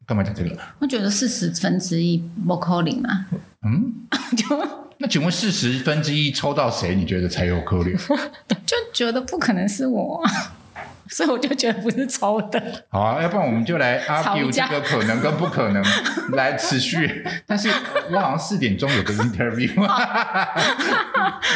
[0.05, 0.57] 干嘛讲这个？
[0.79, 3.25] 我觉得四十分之一不可能嘛。
[3.63, 3.93] 嗯，
[4.37, 4.45] 就
[4.99, 6.95] 那请问四十分之一抽到谁？
[6.95, 7.95] 你觉得才有可能？
[8.65, 10.23] 就觉得不可能是我，
[11.09, 12.83] 所以我就觉得不是抽的。
[12.89, 15.83] 好啊，要不然我们就来 argue 这个可能跟不可能
[16.33, 17.23] 来持续。
[17.45, 17.69] 但是
[18.11, 19.71] 我好像四点钟有个 interview，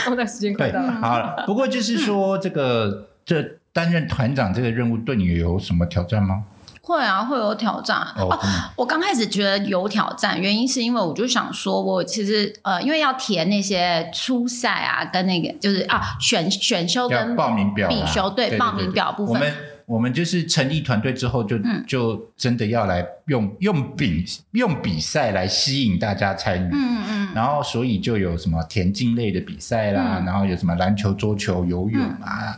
[0.09, 0.91] 我在时间快到了。
[1.01, 3.60] 好了，不过就是说这个这。
[3.73, 6.43] 担任团长这个任务对你有什么挑战吗？
[6.83, 7.99] 会啊，会有挑战。
[8.17, 8.37] 哦，
[8.75, 19.35] 我刚开始觉得有挑战，原因是因为我就想说，我其实呃，因为要填那些初赛啊，跟那个就是啊选选修跟报名表必修对报名表部分。
[19.35, 19.53] 我们
[19.85, 21.57] 我们就是成立团队之后，就
[21.87, 26.69] 就真的要来用用比用比赛来吸引大家参与。
[26.73, 27.29] 嗯嗯。
[27.35, 32.57] 然后所以就有什么田径类的比赛啦，然后有什么篮球、桌球、游泳啊。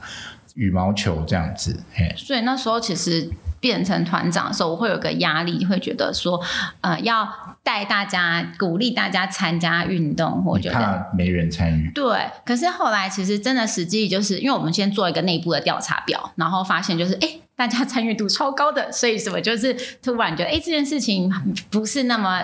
[0.53, 1.83] 羽毛球这样子，
[2.15, 6.41] 所以那时候其实变成团长的时候，我会有个压力，会觉得说，
[6.81, 7.27] 呃，要
[7.63, 11.91] 带大家，鼓励大家参加运动，我觉得没人参与。
[11.93, 21.33] 对，可是后来其实真的实际就是，因为我们先做一个内部的调查表，然后发现就是，哎，大家参与度超高的，所以什么就是突然觉得，哎，这件事情
[21.69, 22.41] 不是那么。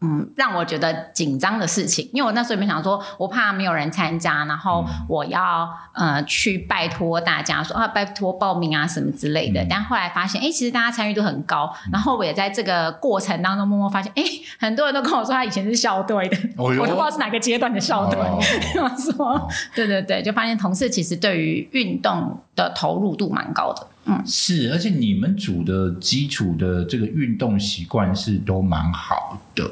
[0.00, 9.62] 嗯，让我觉得紧张的事情，因为我那时候也没想说，我怕没有人参加，然后我要呃去拜托大家说啊，拜托报名啊什么之类的。
[9.62, 9.66] 嗯。
[9.70, 14.22] 但后来发现，哎，其实大家参与度很高，然后我也在这个过程当中默默发现，哎，
[14.58, 18.18] 很多人都跟我说他以前是校队的，哦我都不知道是哪个阶段的校队。
[18.20, 18.38] 哦。
[18.82, 23.86] 我说，对对对，就发现同事其实对于运动的投入度蛮高的。
[24.06, 29.70] 嗯，是，而且你们组的基础的这个运动习惯是都蛮好的，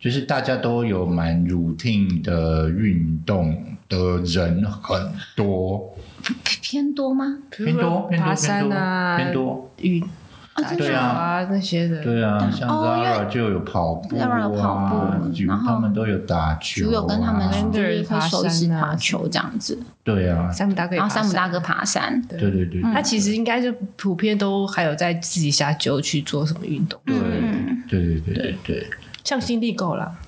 [0.00, 5.96] 就是大家都有蛮 routine 的运动的人很多，
[6.62, 7.38] 偏多吗？
[7.50, 10.00] 偏多偏多爬山啊，偏多运
[10.54, 11.02] 打对啊。
[11.02, 27.82] 啊那些的，对啊，像 Zara 就有跑步 Zara 有跑啊步，然后他们都有打球、有跟他们啊就是会手一起爬山啊爬球这样子，对啊，山姆大哥也然后山，姆大哥爬山，对对对他其实应该是普遍都还有在自己下就去做什么运动，对嗯。
[27.88, 28.86] 对对对对对。
[29.28, 30.18] 向心力够了，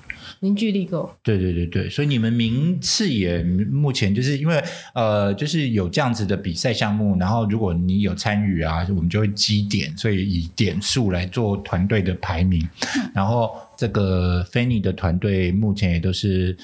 [0.41, 12.69] 凝聚力够，对对对对，所以你们名次也目前就是因为呃，就是有这样子的比赛项目，然后如果你有参与啊，我们就会积点，所以以点数来做团队的排名。
[13.11, 16.55] 然后这个 Fanny 的团队目前也都是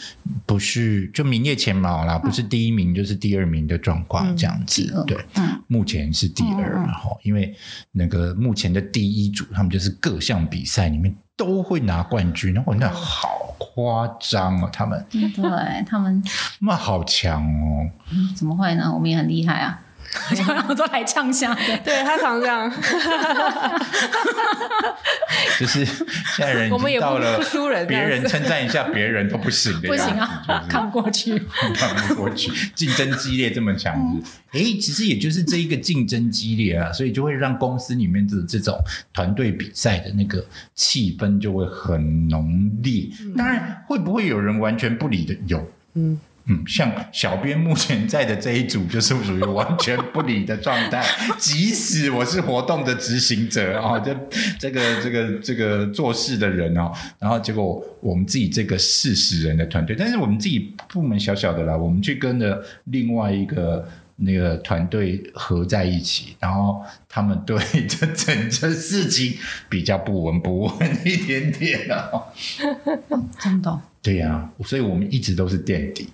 [0.45, 5.03] 不是就名列前茅啦，不是第一名就是第二名的状况嗯这样子。
[5.08, 7.56] 对，嗯目前是第二，然后因为
[7.91, 16.23] 那个目前的第一组，他们就是各项比赛里面都会拿冠军，然后那好夸张哦，他们对他们
[16.62, 17.89] 那好强哦，
[18.36, 18.93] 怎么会呢？
[18.93, 19.82] 我们也很厉害啊，
[20.69, 21.62] 我都来呛下的。
[21.84, 22.71] 对他常这样，
[25.60, 25.95] 就是现
[26.39, 31.38] 在人已我们也到了不输人这别人称赞一下别人都不行的不行样子啊，看不过去。
[31.75, 38.77] 看不过去，竞争激烈这么强嗯子，诶，其实也就是这一个竞争激烈啊，所以就会让公司里面的这种
[39.13, 43.08] 团队比赛的那个气氛就会很浓烈。
[43.36, 45.36] 当然，会不会有人完全不理的？
[45.47, 46.19] 有，嗯。
[46.50, 51.04] 嗯，像小编目前在的这一组就是属于完全不理的状态，
[51.38, 54.16] 即使我是活动的执行者哦，这
[54.58, 63.88] 这个这个这个做事的人哦，然后结果我们自己这个四十人的团队，但是我们自己部门小小的啦，我们去跟着另外一个。
[64.17, 69.38] 那个团队合在一起，然后他们对这整件事情
[69.69, 72.23] 比较不闻不问一点点哦。
[73.39, 76.10] 真的哦，对呀、所以我们一直都是垫底。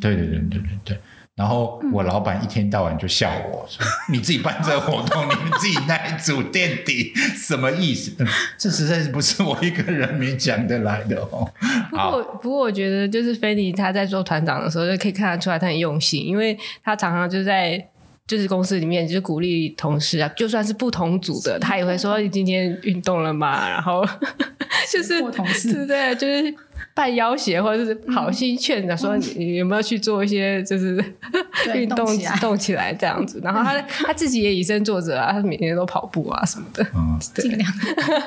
[0.00, 0.98] 对对对对对对。
[1.36, 8.14] 然后我老板一天到晚就笑我说：“你自己办这个活动，你们自己那一组垫底，什么意思？
[8.20, 11.50] 嗯这实在是不是我一个人能讲得来的哦。
[11.90, 17.84] ”不过，不过我觉得就是菲尼他在做团长的时候，就可以看得出来他很用心，因为他常常就在
[18.26, 23.68] 就是公司里面就是鼓励同事啊，就算是不同组的，他也会说你今天运动了吗？
[23.68, 24.04] 然后
[24.90, 26.14] 就是或同事对对？
[26.16, 26.54] 就是
[26.94, 30.96] 半要挟或者是好心劝着说你你有没有去做一些就是
[31.74, 33.40] 运动动起来动起来这样子。
[33.42, 36.86] 然后他他自己也以身作则啊，他每天都跑步啊什么的。
[36.94, 37.70] 嗯，尽量。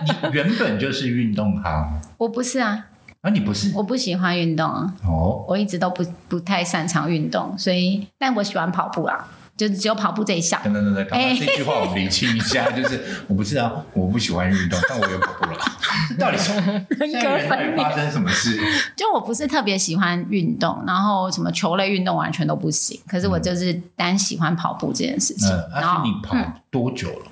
[0.06, 2.86] 你原本就是运动咖我不是啊，
[3.22, 3.30] 啊？
[3.30, 5.46] 你不是我不喜欢运动啊，哦？
[5.48, 10.62] 我一直都不不太擅长运动，所以但我喜欢跑步啊，就只有跑步这一项。
[10.64, 15.58] 等等等等，这句话我们理清一下， 就是我不知道，我不喜欢运动，但我有跑步了。
[16.18, 18.60] 到底是人现在人到底发生什么事？
[18.96, 23.00] 就我不是特别喜欢运动，然后什么球类运动完全都不行。
[23.08, 25.50] 可是我就是单喜欢跑步这件事情。
[25.50, 26.36] 嗯，然后你跑
[26.70, 27.26] 多久了？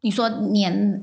[0.00, 1.02] 你说年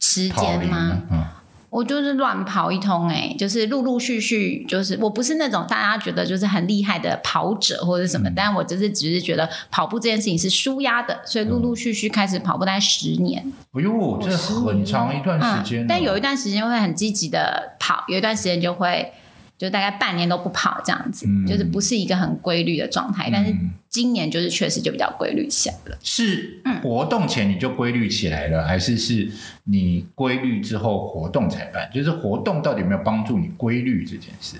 [0.00, 1.02] 时间吗？？
[1.10, 1.24] 嗯，
[1.72, 13.42] 我就是乱跑一通、欸，就是陆陆续续，就是我不是那种大家觉得就是很厉害的跑者或者什么，嗯但我就是只是觉得跑步这件事情是舒压的，所以陆陆续续开始跑步，大概十年。
[13.72, 15.86] 哎呦，这很长一段时间了。
[15.86, 19.10] 嗯，但有一段时间会很积极的跑，有一段时间就会
[19.62, 23.30] 就大概半年都不跑这样子，嗯就是不是一个很规律的状态。
[23.32, 25.96] 但是嗯今年就是确实就比较规律起来了。
[26.02, 29.30] 是嗯活动前你就规律起来了，还是是
[29.64, 31.88] 你规律之后活动才办？
[31.94, 34.56] 就是活动到底有没有帮助你规律这件事？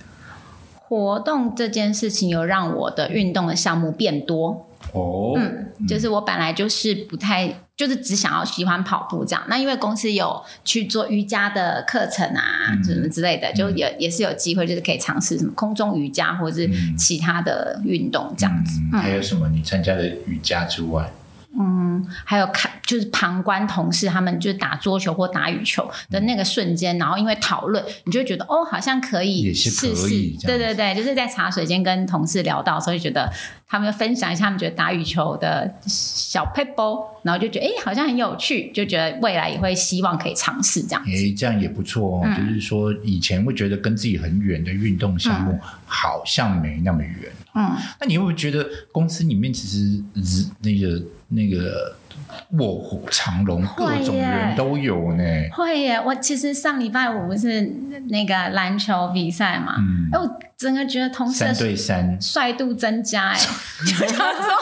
[0.77, 9.43] 活动这件事情有让我的运动的项目变多，哦，嗯，就是我本来就是不太，就是只想要喜欢跑步这样。
[9.49, 18.81] 那因为公司有去做瑜伽的课程啊，嗯什么之类的，就也也是有机会，就是可以尝试什么空中瑜伽或者是嗯其他的运动这样子。
[18.93, 21.11] 嗯，还有什么你参加的瑜伽之外？
[21.59, 30.09] 嗯，旁还有看就是旁观同事他们就是打桌球或打羽球的那个瞬间，然后因为讨论，你就会觉得哦，好像可以试试。
[30.47, 33.31] 对对对，就是在茶水间跟同事聊到，所以觉得
[33.69, 41.11] 他们分享一下他们觉得打羽球的小 p e b l 然后就觉得哎，好像很有趣，就觉得未来也会希望可以尝试这样子。
[41.11, 42.23] 诶，这样也不错哦。
[42.25, 47.31] 嗯就是说，以前会觉得跟自己很远的运动项目，好像没那么远。
[47.55, 51.97] 嗯，那你会不会觉得公司里面其实日那个那个
[52.53, 55.23] 卧虎藏龙，各会种人都有呢？
[55.53, 56.01] 会耶！
[56.01, 57.61] 我其实上礼拜五不是
[58.09, 63.39] 那个篮球比赛嘛，嗯哎、，我整个觉得同事三对三，帅度增加，哎，
[63.87, 64.53] 就想说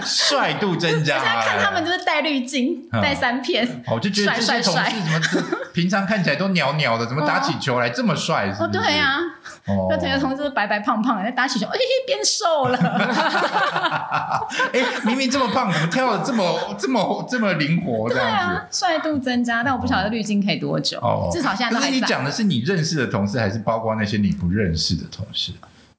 [0.04, 1.18] 帅度增加。
[1.18, 8.52] 看他们就是戴滤镜，戴三片，我就觉得这些帅帅帅同事怎么 平常看起来都袅袅的，怎么打起球来这么帅？
[8.52, 9.18] 是哦，对啊，
[9.66, 12.78] 哦 那同学同事白白胖胖的，在打起球，哎，变瘦了，
[14.72, 18.22] 哎，明明这么胖，怎么跳的这么这么这么灵活 这对？
[18.24, 22.00] 啊，帅度增加，但我不晓得滤镜可以多久，哦，至少现在都可是你。
[22.00, 25.52] 讲的是你认识的同事，还是包括那些你不认识的同事？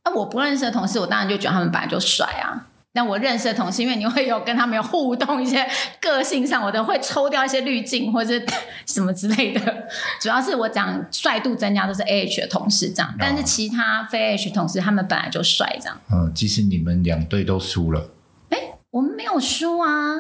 [0.06, 2.66] 那我不认识的同事，我当然就觉得他们本来就帅啊。
[2.98, 5.64] 但我认识的同事，因为你会有跟他们有互动，一些
[6.02, 8.34] 个性上，我都会抽掉一些滤镜或者
[8.88, 9.88] 什么之类的。
[10.20, 15.96] 主要是我讲帅度增加都是 A H 的同事这样，但是其他非 A H 同事他们本来就帅这样。
[16.12, 18.10] 嗯，即使你们两队都输了，
[18.50, 18.58] 哎
[18.90, 20.16] 我们没有输啊，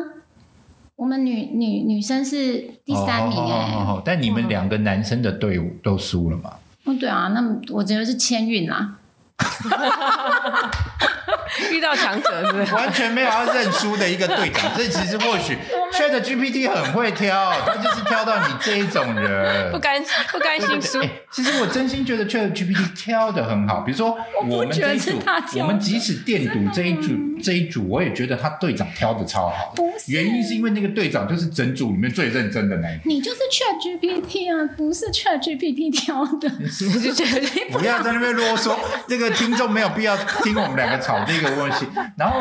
[0.97, 6.53] 我们女女女生是第三名哎、但你们两个男生的队伍都输了嘛？
[6.83, 8.96] 哦对啊，那么我觉得是签运啦。
[11.71, 12.73] 遇到强者是不是？
[12.73, 15.57] 完全没有要认输的一个队长，这其实或许
[15.93, 19.79] Chat GPT 很会挑，他就是挑到你这一种人不。
[19.79, 25.21] 甘不甘心输哎，其实我真心觉得 Chat GPT 挑的很好，比如说我们这一组
[25.59, 29.73] 我们即使电赌这一组这一组，我也觉得他队长挑的超好。
[29.75, 33.01] 不是原因是因为那个队长就是整组里面最认真的那一个。
[33.05, 36.49] 你就是 Chat GPT 啊，不是 Chat GPT 挑的。
[36.99, 37.39] 就觉得
[37.71, 38.75] 不要在那边啰嗦，
[39.07, 41.85] 这个听众没有必要听我们两个吵这个问题。
[42.17, 42.39] 然后，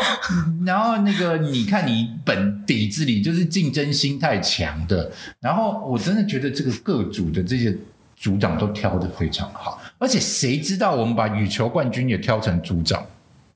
[0.65, 7.77] 然后那个你看你本底子里就是竞争心太强的，然后我真的觉得这个各组的这些
[8.17, 13.05] 组长都挑的非常好，而且谁知道我们把羽球冠军也挑成组长？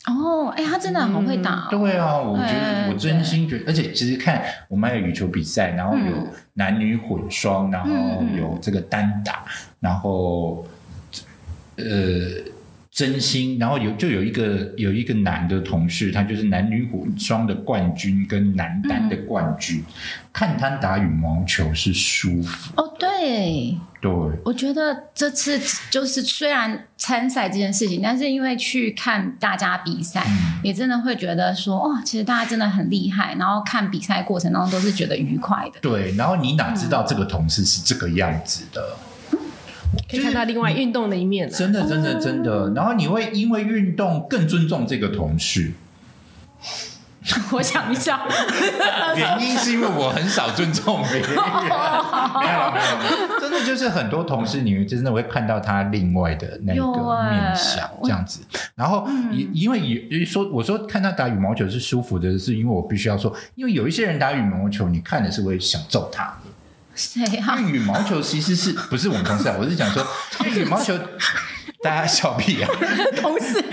[0.07, 9.45] 哦，哎、他真的好会打、哦对啊，我觉得哎我真心觉得，而且其实看我们还有羽球比赛，然后有嗯男女混双，然后嗯有这个单打，
[9.79, 10.67] 然后
[11.77, 11.85] 呃
[13.01, 19.83] 真心，然后有就有一个有一个男的同事，他就是男女混双的冠军跟男单的冠军，
[20.35, 24.11] 看他打羽毛球是舒服，哦，对，对。
[24.45, 25.59] 我觉得这次
[25.89, 35.81] 就是虽然参赛这件事情，但是因为去看大家比赛，嗯也真的会觉得说，哦，其实大家真的很厉害，然后看比赛过程当中都是觉得愉快的。
[35.81, 38.83] 对，然后你哪知道这个同事是这个样子的？
[40.11, 41.55] 可以看到另外运动的一面了。
[41.55, 42.73] 真的，真的，真的。
[42.75, 45.73] 然后你会因为运动更尊重这个同事，
[47.53, 48.23] 我想一下，
[49.17, 51.31] 原因是因为我很少尊重别人。
[51.37, 58.41] 没有了，没有，真的就是很多同事，你真的会看到他另外的那个欸面相，这样子。
[58.75, 66.33] 然后因因为有说，我说看他打羽毛球是舒服的，是因为我必须要说，因为有一些人打羽毛球，你看的是会想揍他。
[67.01, 67.59] 谁啊？
[67.59, 69.57] 因为羽毛球其实是 不是我们同事啊？
[69.59, 70.07] 我是讲说，
[70.45, 70.95] 因为羽毛球
[71.83, 72.69] 大家笑屁啊！
[73.17, 73.65] 同事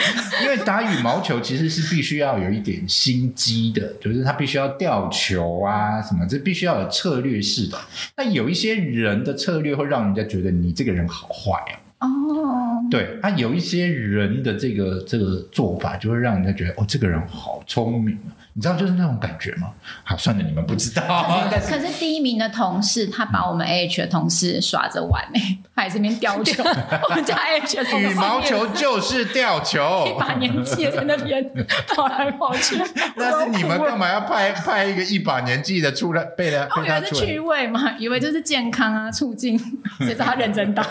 [0.41, 7.77] 因为打羽毛球其实是必须要有一点心机的，就是他必须要吊球啊什么，这必须要有策略式的。
[8.15, 11.51] 那有一些人的策略会让人家觉得你这个人好坏
[11.97, 19.67] 啊，哦，对，啊，有一些人的这个这个做法就会让人家觉得哦，这个人好聪明啊，你知道就是那种感觉吗？
[20.03, 25.39] 好，算了，你们不知道，可是第一名的同事，他把我们 A H 的同事耍着玩呢、
[25.75, 26.63] 他还是边吊球。
[27.07, 31.47] 我们家 A H 的同事羽毛球就是吊球一，把年纪的在那边
[31.95, 32.81] 跑来跑去，
[33.15, 37.39] 那是你们干嘛要派派一个一把年纪的出来被他我以为是趣？
[37.39, 39.55] 味嘛，以为就是健康啊，促进，
[40.01, 40.83] 谁知道他认真打。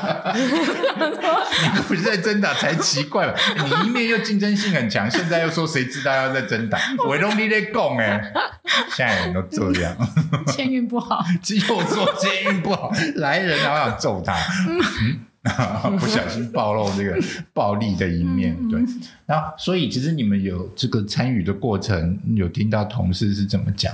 [1.74, 3.34] 你不认真打才奇怪吧？
[3.56, 6.78] 你一面又竞争性很强，现在又说谁知道要认真打？
[7.08, 8.32] 我都你在讲哎，
[8.94, 9.96] 现在人都这样，
[10.48, 14.34] 签运不好， 只有说监运不好，来人好想揍他，
[15.84, 17.16] 嗯、 不小心暴露这个
[17.52, 18.56] 暴力的一面。
[18.68, 18.80] 对，
[19.26, 23.92] 然后所以其实你们有这个参与的过程，有听到同事是怎么讲？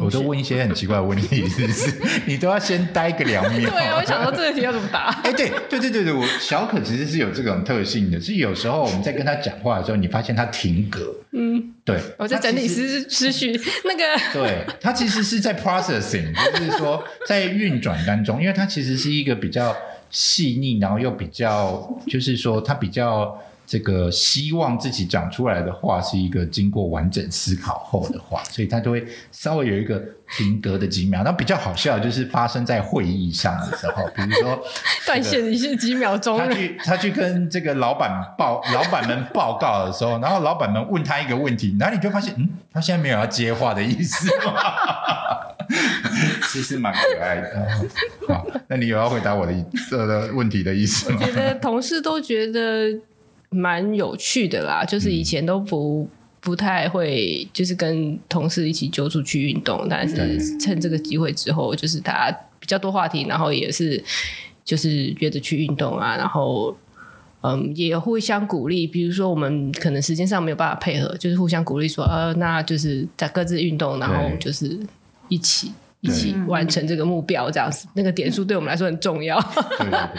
[0.00, 1.92] 我都问一些很奇怪的问题，是不是？
[2.26, 3.70] 你都要先待个两秒。
[3.70, 5.08] 对啊，我想说这个题要怎么答？
[5.22, 13.52] 哎，对对对对对，我小可其实是有这种特性的，是有时候我们在跟他讲话的时候，你发现他停格，嗯，对，我在整理思思绪，
[13.84, 19.76] 那个 对，他其实是在 processing，就是说在运转当中，因为他其实是一个比较
[20.10, 23.36] 细腻，然后又比较，就是说他比较
[23.66, 30.02] 这个希望自己讲出来的话是一个经过完整思考后的话，所以他就会稍微有一个
[30.36, 31.22] 停格的几秒。
[31.24, 34.62] 那比较好笑就是发生在会议上的时候， 比如说
[35.06, 36.38] 断线一是几秒钟。
[36.38, 44.54] 他去他去跟这个老板报老板们报告的时候，然后老板们问他一个问题，然后你就发现，嗯，他现在没有要接话的意思吗？
[46.52, 47.68] 其实蛮可爱的。
[48.28, 49.52] 好，那你有要回答我的
[49.90, 51.18] 这个问题的意思吗？
[51.24, 52.88] 觉得同事都觉得
[53.50, 56.08] 蛮有趣的啦，就是以前都不
[56.40, 64.02] 不太会，就是跟同事一起揪出去运动，但是趁这个机会之后，就是大家比较多话题，然后也是
[64.64, 66.76] 就是约着去运动啊，然后。
[67.46, 74.80] 嗯，也互相鼓励，比如说我们可能时间上没有办法配合，就是互相鼓励说，呃，那就是在各自运动，然后就是
[75.28, 75.70] 一起
[76.00, 79.38] 一起完成这个目标，这样子，那个点数对我们来说很重要。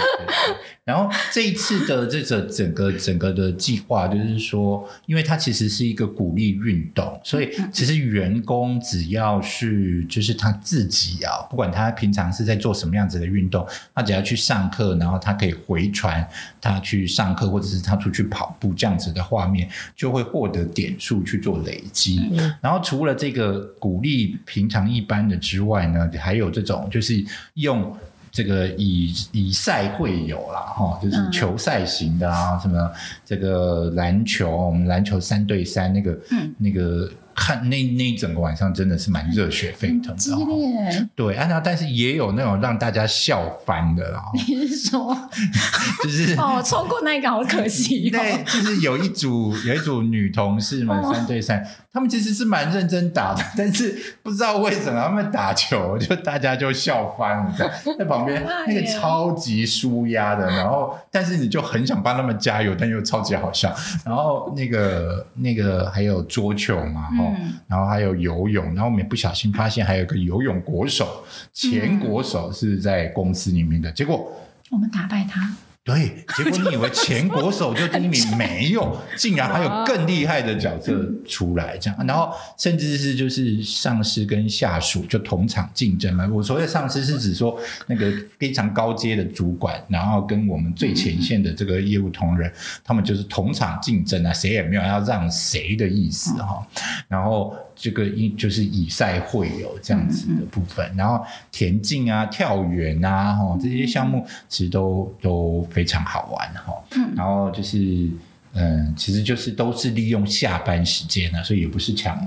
[0.86, 13.66] 然后这一次的这个整个整个的计划，就是说，因为它其实是一个鼓励运动，所以其实员工只要是就是他自己啊，不管他平常是在做什么样子的运动，
[13.96, 16.24] 他只要去上课，然后他可以回传
[16.62, 22.22] 他去上课，或者是他出去跑步这样子的画面，就会获得点数去做累积。
[22.62, 27.26] 然后除了这个鼓励平常一般的之外呢，还有这种就是
[27.56, 27.92] 用。
[28.36, 31.32] 这个以以赛会友啦，哈，就是嗯。
[31.32, 32.92] 球赛型的啊，什么
[33.26, 36.54] 这个篮球，我们篮球三对三那个，嗯。
[36.58, 45.18] 那个看那那一整个晚上真的是蛮热血沸腾激的、对，啊，那但是也有那种让大家笑翻的啦，哦你是说？
[46.04, 48.40] 就是 哦，错过那个好可惜对，哦。
[48.46, 51.14] 就是有一组有一组女同事们哦。
[51.14, 51.66] 三对三，
[51.96, 57.56] 她们其实是蛮认真打的，但是不知道为什么他们打球就大家就笑翻了，
[57.98, 63.74] 在旁边那个超级舒压的，然后但是你就很想帮他们加油，但又超级好笑。
[64.04, 71.24] 然后那个那个还有桌球嘛，哈，嗯然后还有游泳，然后我们也不小心发现还有一个游泳国手，
[71.54, 74.30] 前国手是在公司里面的，结果。
[74.70, 75.56] 我们打败他，
[75.86, 86.28] 对，结果你以为前国手就第一名，没有， 竟然还有更厉害的角色出来，这样，然后甚至是就是上司跟下属就同场竞争嘛。
[86.34, 87.56] 我所谓上司是指说
[87.86, 92.52] 那个非常高阶的主管，然后跟我们最前线的这个业务同仁，
[92.84, 96.66] 他们就是同场竞争啊，谁也没有要让谁的意思哈。
[97.08, 106.74] 然后这个一就是以赛会友这样子的部分，然后田径啊、跳远啊，哈这些项目其实都都非常好玩哈。
[106.96, 108.10] 嗯然后就是
[108.54, 112.18] 嗯，其实就是都是利用下班时间呢，所以也不是强。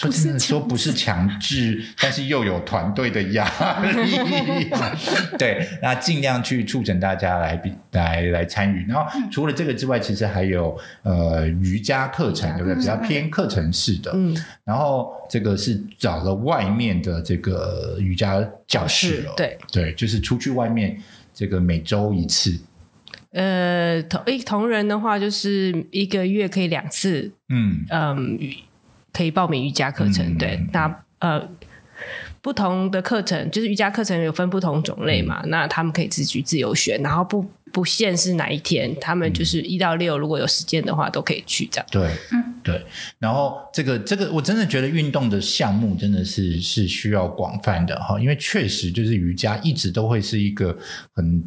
[0.00, 3.44] 说真的，说不是强制，但是又有团队的压
[3.82, 4.70] 力，
[5.38, 8.86] 对，那尽量去促成大家来比来来参与。
[8.88, 12.76] 然后除了这个之外，其实还有呃瑜伽课程，对不对？
[12.76, 14.10] 比较偏课程式的。
[14.14, 14.34] 嗯，
[14.64, 20.96] 然后这个是找了外面的这个瑜伽教室了，对，对，就是出去外面
[21.34, 22.58] 这个每周一次，
[23.32, 28.56] 呃，同一同人的话，就是一个月可以两次，嗯，嗯，瑜
[29.12, 30.26] 可以报名瑜伽课程。
[30.26, 31.48] 嗯对，那呃，
[32.40, 41.86] 不同的课程就是瑜伽课程有分不同种类嗯嘛，那他们可以自己自由选，然后不不限是哪一天，他们就是一到六，如果有时间的话都可以去这样。
[41.90, 42.84] 对，嗯对。
[43.18, 50.76] 然后这个这个，我真的觉得运动的项目真的是是需要广泛的哈，因为确实就是瑜伽一直都会是一个
[51.14, 51.42] 很。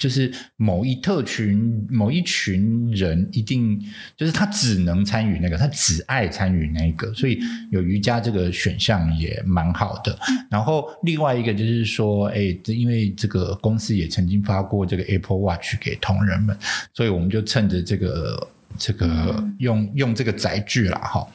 [0.00, 3.78] 就是某一特群、某一群人，一定
[4.16, 7.38] 就是他只能参与那个，他只爱参与那个，所以
[7.70, 10.18] 有瑜伽这个选项也蛮好的。
[10.50, 16.56] 然后另外一个就是说，哎，这因为这个公司也曾经发过这个 Apple Watch 给同仁们，
[16.94, 18.48] 所以我们就趁着这个
[18.78, 21.28] 这个用用这个载具啦，哈。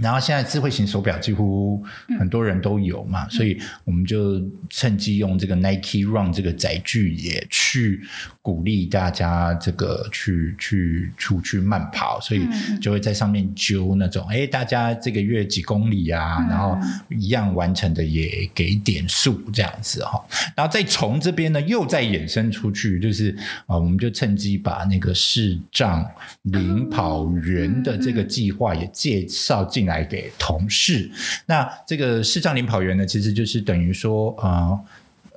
[0.00, 1.82] 然后现在智慧型手表几乎
[2.18, 8.02] 很多人都有嘛，所以我们就趁机用这个 Nike Run 这个载具也去
[8.42, 12.44] 鼓励大家这个去去出去慢跑，所以
[12.80, 16.76] 就会在上面揪那种，哎，大家这个月几公里啊，然后
[17.08, 20.20] 一样完成的也给点数这样子哈。
[20.56, 23.30] 然后再从这边呢又再衍生出去，就是
[23.66, 26.04] 啊，我们就趁机把那个视障
[26.42, 31.10] 领跑员的这个计划也介绍进来给同事。
[31.46, 34.78] 那这个视障领跑员呢，其实就是等于说，啊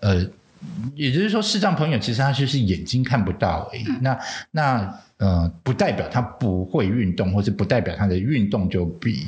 [0.01, 0.25] 呃。
[0.95, 3.85] 也就是说，视障朋友其实他就是眼睛看不到而已。
[4.01, 4.19] 那
[4.51, 9.25] 那呃，不代表他不会运动，或是不代表他的运动就比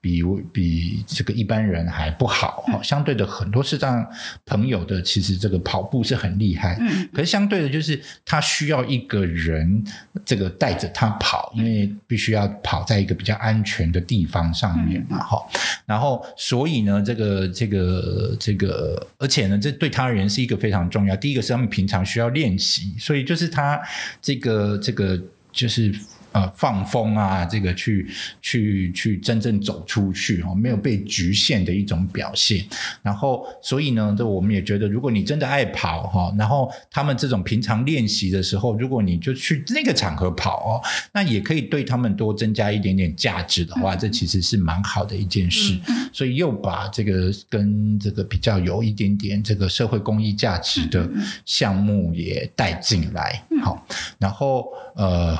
[0.00, 0.22] 比
[0.52, 2.82] 比这个一般人还不好哈。
[2.82, 4.06] 相对的，很多视障
[4.44, 9.82] 朋友的其实这个跑步是很厉害，嗯可是相对的，就是他需要一个人
[10.26, 15.38] 这个带着他跑，因为必须要跑在一个比较安全的地方上面嘛哈。
[15.86, 21.16] 然后，所以呢，这个这个这个，而且呢，这对他而言是一个非常重要。
[21.16, 23.80] 第一个是他们平常需要练习，所以就是他
[24.20, 25.20] 这个这个
[25.52, 25.94] 就是。
[26.32, 28.08] 呃，放风啊，这个去
[28.40, 32.64] 去去真正走出去哦，没有被局限的一种表现。
[33.02, 40.80] 然后，所以呢，这我们也觉得，如果你真的爱跑哈，然后他们这种平常练习的时候，如果你就去那个场合跑哦，
[41.12, 45.76] 那也可以对他们多增加一点点价值的话，这其实是蛮好的一件事。
[46.12, 51.10] 所以又把这个跟这个比较有一点点这个社会公益价值的
[51.44, 53.84] 项目也带进来，好，
[54.18, 55.36] 然后呃。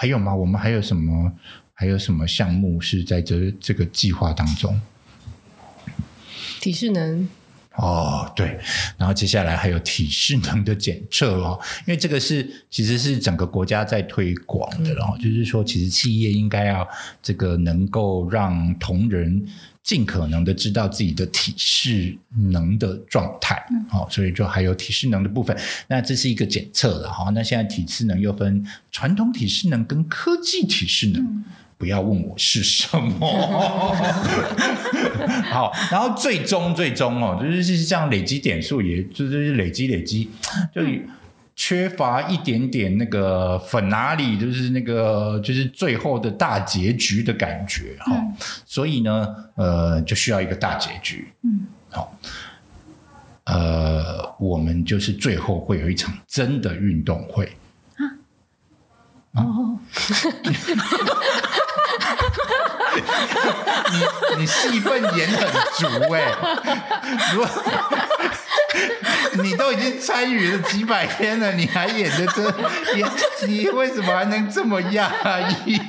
[0.00, 0.34] 还有吗？
[0.34, 1.30] 我们还有什么？
[1.74, 4.80] 还有什么项目是在这这个计划当中？
[6.58, 7.28] 体适能
[7.74, 8.58] 哦，对，
[8.96, 16.88] 然后接下来还有体适能的检测哦，因为这个是其实是整个国家在推广的，然后就是说，其实企业应该要
[17.22, 19.46] 这个能够让同仁
[19.82, 22.16] 尽可能的知道自己的体适
[22.50, 25.56] 能的状态，好、所以就还有体适能的部分。
[25.88, 27.30] 那这是一个检测了哈。
[27.34, 31.44] 那现在体适能又分传统体适能跟科技体适能。
[31.78, 33.26] 不要问我是什么，
[35.50, 40.28] 好，然后最终最终哦，就是这样累积点数，也就是累积累积，
[40.74, 40.82] 就
[41.62, 48.34] 缺乏一点点那个粉哪里，就是那个就是最后的大结局的感觉哈、嗯。
[48.64, 52.16] 所以呢，呃，就需要一个大结局，嗯，好、
[53.44, 57.52] 呃，我们就是最后会有一场真的运动会，
[59.32, 59.78] 哦，
[63.92, 65.46] 你你戏份演很
[65.76, 66.32] 足哎、
[67.34, 67.50] 如果
[69.42, 72.42] 你都已经参与了几百天了，你还演的这
[72.96, 73.08] 演，
[73.48, 75.10] 你为什么还能这么压
[75.64, 75.76] 抑？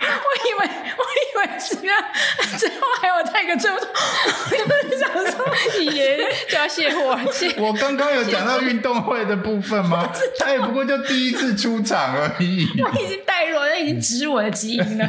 [0.00, 0.66] 我以为
[0.96, 1.94] 我以为是要，
[2.58, 6.18] 最后还有再一个最后，我就是想说，也
[6.48, 10.10] 就要卸货，卸我刚刚有讲到运动会的部分吗？
[10.38, 12.68] 他也不过就第一次出场而已。
[12.82, 15.08] 我已经带入了，已经植入我的基因了。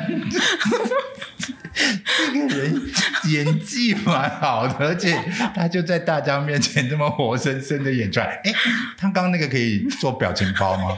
[1.73, 2.91] 这个人
[3.29, 5.17] 演技蛮好的，而且
[5.55, 8.41] 他就在大家面前这么活生生的演出来。
[8.43, 8.53] 哎，
[8.97, 10.97] 他刚刚那个可以做表情包吗？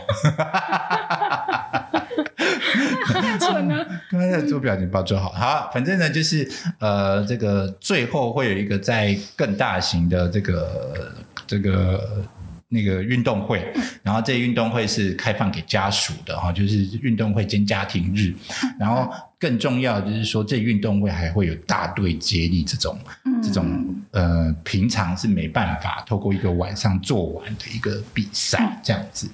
[3.07, 6.49] 太蠢了， 刚才在做表情包做好，好，反正呢就是
[6.79, 11.13] 呃，这个最后会有一个在更大型的这个
[11.47, 12.25] 这个。
[12.69, 18.33] 那个运动会，然后这运动会是开放给家属的哈，就是运动会兼家庭日，
[18.79, 22.97] 然后更重要的就是说，这运动会还会有大队接力这种
[23.43, 29.27] 这种呃，平常是没办法透过一个晚上做完的一个比赛这样子。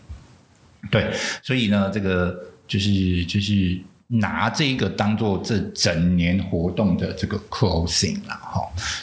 [0.90, 1.14] 对，
[1.44, 2.34] 所以呢，这个
[2.66, 3.78] 就是就是
[4.08, 8.62] 拿这个当做这整年活动的这个 closing 啦，哈。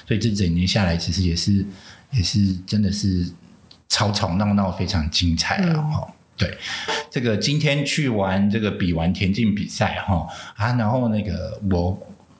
[0.09, 1.65] 所以这整年下来，其实也是
[2.11, 3.31] 也是真的是
[3.91, 6.09] 吵吵闹闹，非常精彩了，哈。
[6.39, 6.57] 对，
[7.11, 11.99] 这个今天去玩这个比完田径比赛哈啊，然后那个我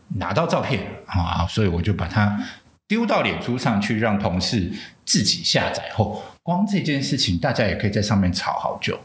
[0.09, 2.39] 拿到照片啊，所以我就把它
[2.89, 4.71] 丢到脸书上去，让同事
[5.05, 8.99] 自己下载后，光这件事情大家也可以在上面吵好久。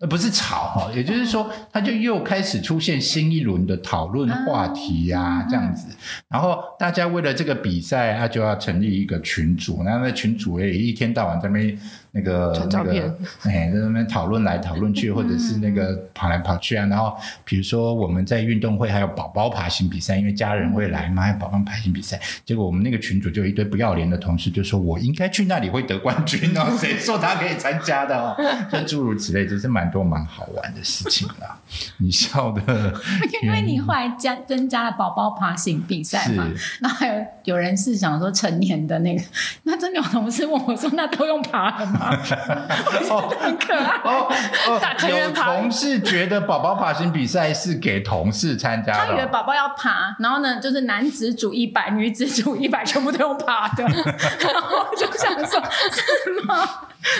[0.00, 5.86] 呃，不是吵哈，也就是说，他就又开始出现新一轮的讨论话题呀、啊这样子。
[6.28, 11.78] 然后大家为了这个比赛，他就要成立一个群组，那那群组也一天到晚在那边
[12.14, 13.02] 那个传照片
[13.42, 16.86] 那个，哎，在那边讨论来讨论去， 或者是那个跑来跑去啊。
[16.86, 17.12] 然后
[17.44, 22.20] 比如说我们在运动会还有宝宝爬行比赛，因为家人会来嘛，还有宝宝爬行比赛。
[22.44, 28.36] 结果我们那个群主就有一堆不要脸的同事，就说我应该去那里会得冠军哦， 谁说他可以参加的哦？
[28.70, 31.58] 就诸如此类，就是蛮多蛮好玩的事情啦。
[31.98, 32.94] 你笑的，
[33.42, 36.46] 因为你后来加增加了宝宝爬行比赛嘛，
[36.80, 39.22] 然后还有有人是想说成年的那个，
[39.64, 42.03] 那真的有同事问我说，那都用爬的吗？
[43.10, 44.00] 哦很可爱。
[44.04, 44.28] 哦
[44.68, 49.26] 哦大，成有同事觉得宝宝爬行比赛是给同事参加他以为。
[49.26, 53.84] 宝宝要爬，然后呢，就是男子组一百，女子组一百，全部都用爬的。
[53.84, 56.68] 然后我就想说，是吗？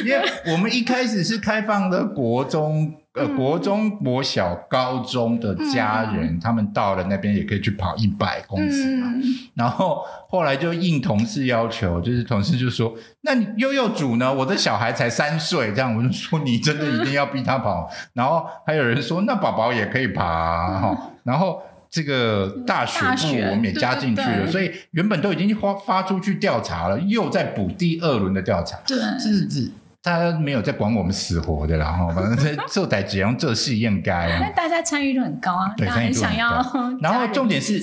[0.04, 9.12] 因为我们一开始是开放的国中、呃国中、国小、高中的家人，他们到了那边也可以去跑一百公尺嘛。
[9.14, 9.22] 嗯，
[9.54, 12.92] 然后后来就应同事要求，就是同事就说
[13.22, 14.34] ：“那你悠悠组呢？
[14.34, 29.70] 我的小孩才三岁，这样我就说你真的一定要逼他跑。”然后还有人说：“那宝宝也可以爬啊哈。”然后这个大学部我们也加进去了，对对对所以原本都已经发发出去调查了，又在补第二轮的调查，对，是是。
[30.04, 34.50] 大家没有在管我们死活的啦，哈，反正这这代只用这事应该那。
[34.54, 36.62] 大家参与度很高啊，对很想要
[37.00, 37.80] 然后重点是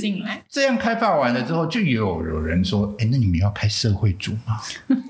[0.47, 4.59] 这样开发完了之后，就有有人说：“哎，那你们要开社会组吗？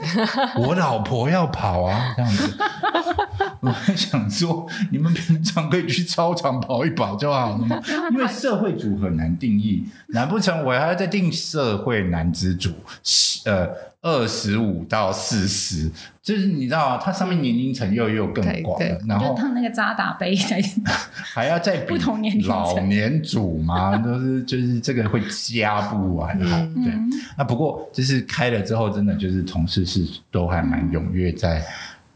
[0.55, 2.57] 我老婆要跑啊，这样子。”
[3.59, 7.77] 我还想说，你们平常可以去操场跑一跑就好了嘛，
[8.11, 12.71] 因为社会组很难定义，难不成我还要再定社会男子组？
[13.43, 13.67] 呃，
[14.01, 15.91] 二十五到四十，
[16.23, 17.01] 就是你知道吗？
[17.03, 20.61] 它上面年龄层又又更广对对，了然后就烫那个渣打杯在
[21.11, 26.93] 还要再比不同年龄层老年组嘛， 都是就是这个会加不完哈、嗯对，
[27.37, 31.63] 那不过就是开了之后，真的就是同事是都还蛮踊跃在。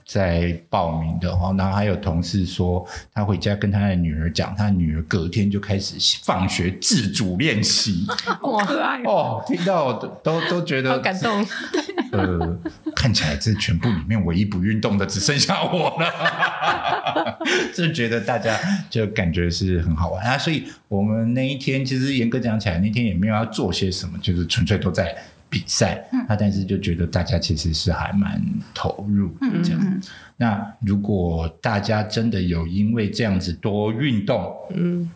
[0.07, 8.05] 在报名的哈，然后还有同事说，他回家跟他的女儿讲，他女儿隔天就开始放学自主练习。
[8.23, 9.09] 好可爱哦。
[9.11, 11.43] 哦，听到都都都觉得好感动。
[12.17, 12.57] 呃，
[12.95, 17.39] 看起来这全部里面唯一不运动的只剩下我了，
[17.75, 18.57] 就觉得大家
[18.89, 20.37] 就感觉是很好玩啊。
[20.37, 25.15] 所以我们那一天其实严格讲起来，那天也没有要做些什么，就是纯粹都在
[25.49, 26.03] 比赛。
[26.27, 28.41] 啊，但是就觉得大家其实是还蛮
[28.73, 29.79] 投入的这样。
[29.81, 30.01] 嗯
[30.37, 35.09] 那如果大家真的有因为这样子多运动，嗯，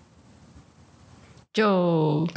[1.51, 2.27] 就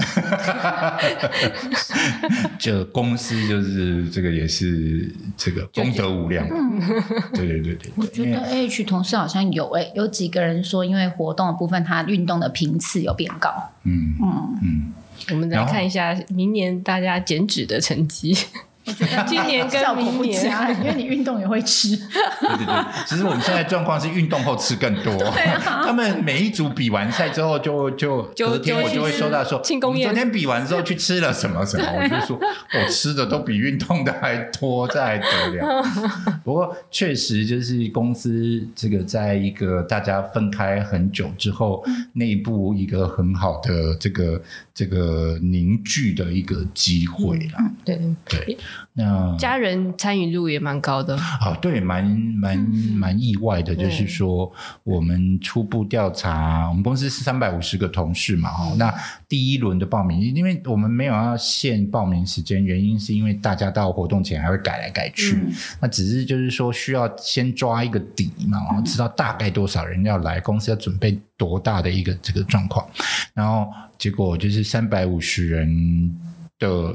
[2.59, 6.49] 就公司就是这个也是这个功德无量。
[7.35, 13.51] 对对对对，我觉得 A H 同事好像有诶、有几个人说，因为活动的部分，他运动的频次有变高。
[13.85, 14.93] 嗯嗯，嗯。
[15.31, 18.37] 我们来看一下明年大家减脂的成绩。
[18.85, 21.97] 我觉得今年跟明年佳，因为你运动也会吃。
[21.97, 25.17] 对对对，其实我们现在状况是运动后吃更多。
[25.85, 35.85] 他们每一组比完赛之后就，就就隔天我就会收到说，庆功宴我们昨天比完之后去吃了什么什么，我就说我吃的都比运动的还多，这还得了？
[36.45, 44.43] 不过确实就是公司这个在一个大家分开很久之后，内部一个很好的这个
[44.75, 47.71] 这个凝聚的一个机会啦。
[47.85, 48.59] 对，对，
[48.95, 51.17] 那家人参与度也蛮高的。
[51.17, 52.59] 啊，对，蛮蛮
[52.95, 54.51] 蛮意外的，就是说
[54.85, 58.93] 我们初步调查，我们公司是三百五十个同事嘛，哦，那
[59.29, 72.87] 第一轮的报名，因为我们没有要限报名时间，原因是因为大家到活动前还会改来改去，嗯那只是就是说需要先抓一个底嘛，然后知道大概多少人要来，公司要准备多大的一个这个状况，
[73.33, 76.15] 然后结果就是三百五十人
[76.59, 76.95] 的。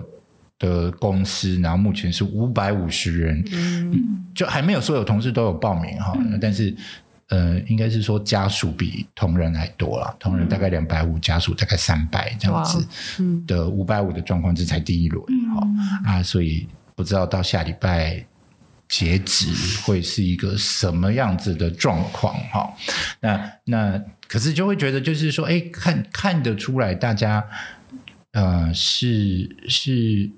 [0.59, 6.75] 的公司，然后目前是五百五十人，嗯，就还没有所有同事都有报名哈，但是
[7.29, 12.87] 呃，应该是说家属比同仁还多了，同仁大概两百五，家属大概三百这样子
[13.19, 13.45] 嗯。
[13.45, 15.67] 的五百五的状况，这才第一轮哈、
[16.05, 18.25] 啊，所以不知道到下礼拜。
[18.89, 19.47] 截止
[19.81, 22.73] 会是一个什么样子的状况哈？
[23.19, 27.43] 那那可是就会觉得就是说，哎，看看得出来大家
[28.31, 30.29] 呃是是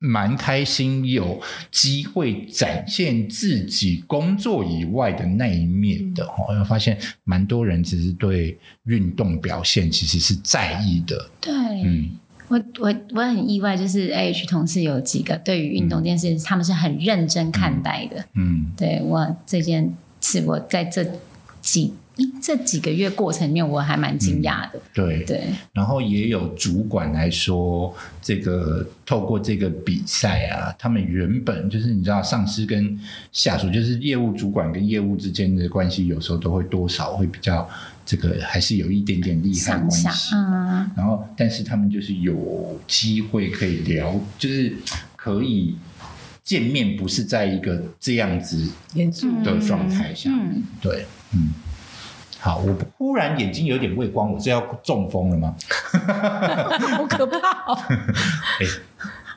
[0.00, 1.40] 蛮开心，有
[1.70, 6.46] 机会展现自己工作以外的那一面的哈。
[6.58, 11.52] 我发现蛮多人其实对运动表现其实是在意的，对，
[11.84, 12.10] 嗯。
[12.48, 18.24] 我我我很意外，就是 A H 同事有几个对于运动这件事，他们是很认真看待的。
[18.34, 18.72] 嗯。
[18.76, 21.08] 对我这件事，我在这
[21.60, 21.92] 几
[22.42, 24.80] 这几个月过程里面，我还蛮惊讶的。
[24.92, 25.24] 对。
[25.24, 32.98] 对，然后也有主管来说，这个透过这个比赛啊，他们原本就是你知道，上司跟
[33.30, 37.68] 下属，就是业务主管跟业务之间的关系，有时候都会多少会比较
[38.04, 40.08] 这个，还是有一点点利害，关系。
[40.34, 44.74] 嗯，然后，但是他们就是有机会可以聊，就是
[45.14, 45.76] 可以
[46.42, 48.68] 见面，不是在一个这样子
[49.44, 50.30] 的状态下。
[50.32, 51.04] 嗯，对，
[51.34, 51.50] 嗯。
[52.40, 55.54] 好，我忽然眼睛有点畏光，我是要中风了吗？
[56.96, 57.76] 好可怕哦！
[58.60, 58.66] 哎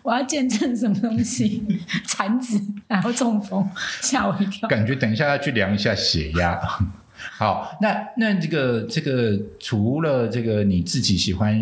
[0.01, 1.63] 我要见证什么东西？
[2.05, 3.65] 产子，然后中风，
[4.01, 4.67] 吓我一跳。
[4.67, 6.59] 感觉等一下要去量一下血压。
[7.39, 11.57] 好，那那这个这个除了这个你自己喜欢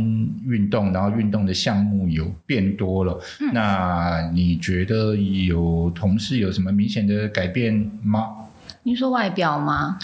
[0.47, 3.19] 运动，然后运动的项目有变多了，
[3.53, 8.27] 那你觉得有同事有什么明显的改变吗？
[8.81, 9.99] 你说外表吗？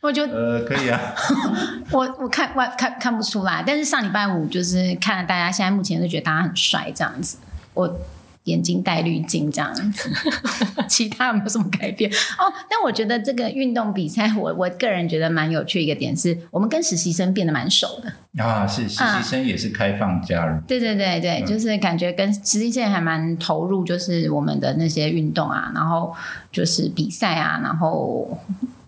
[0.00, 1.00] 我就呃，可以啊。
[1.90, 7.38] 我我看外看看不出来，但是上礼拜五就是看了大家现在目前都觉得大家很帅这样子，
[7.74, 7.98] 我
[8.44, 10.08] 眼睛戴滤镜这样子，
[10.88, 12.10] 其他有没有什么改变？
[12.10, 18.42] 哦，但我觉得这个运动比赛，我我个人觉得蛮有趣一个点是，我们跟实习生变得蛮熟的。
[18.42, 20.58] 啊，是实习生也是开放加入。
[20.66, 26.14] 对对对对，就是感觉跟实习生还蛮投入，就是我们的那些运动啊，然后
[26.50, 28.38] 就是比赛啊，然后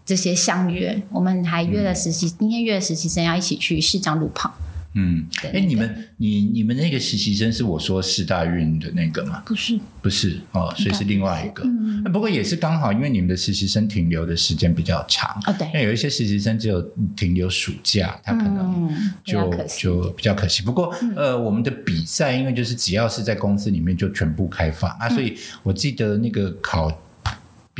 [0.04, 4.52] 这些相约，我们还约了实习，今天约了实习生要一起去市长路跑。
[4.94, 9.40] 嗯，对哎，你们你你们那个实习生是我说四大运的那个吗？
[9.46, 11.62] 不是，不是哦，所以是另外一个。
[11.62, 15.30] 嗯，不过也是刚好，因为你们的实习生停留的时间比较长。
[15.46, 16.82] 哦对因，为有一些实习生只有
[17.14, 18.90] 停留暑假，他可能
[19.24, 19.48] 就
[19.78, 20.64] 就比较可惜。
[20.64, 26.90] 不过呃，我们的比赛因为就是只要是在公司里面就全部开放啊，所以我记得那个考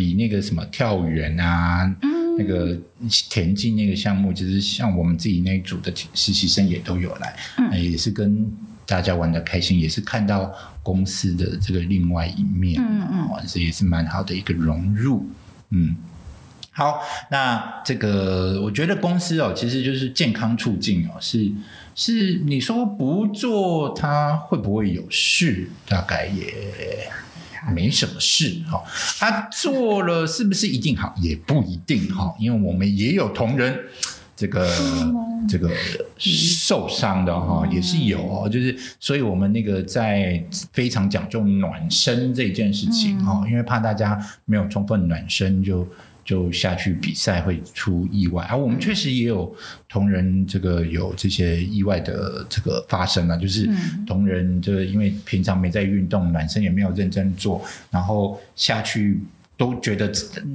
[0.01, 1.85] 比那个什么跳远啊。
[2.03, 2.75] 嗯那个
[3.29, 7.37] 田径那个项目，就是像我们自己那一组的实习生也都有来，
[7.77, 8.51] 也是跟
[8.87, 10.51] 大家玩的开心，也是看到
[10.83, 15.29] 公司的这个另外一面，嗯嗯也是蛮好的一个融入，
[15.71, 15.95] 嗯。
[16.71, 21.53] 好，那这个我觉得公司哦，其实就是健康促进哦，是
[21.95, 25.69] 是你说不做它会不会有事？
[25.87, 27.11] 大概也
[27.73, 28.83] 没什么事哈。
[29.19, 31.15] 他做了是不是一定好？
[31.21, 33.79] 也不一定哈，因为我们也有同仁。
[34.37, 34.67] 这个
[35.47, 35.71] 这个
[36.17, 40.43] 受伤的哈也是有哦，就是所以我们那个在
[40.73, 45.87] 非常讲究暖身这件事情哈，因为怕大家没有充分暖身就。
[46.31, 49.53] 就下去比赛会出意外，啊、我们确实也有
[49.89, 54.07] 同仁这个有这些意外的这个发生啊，就是嗯。
[54.07, 57.61] 同仁就是因为平常没在运动，男生也没有认真做，
[57.91, 59.19] 然后下去
[59.57, 60.09] 都觉得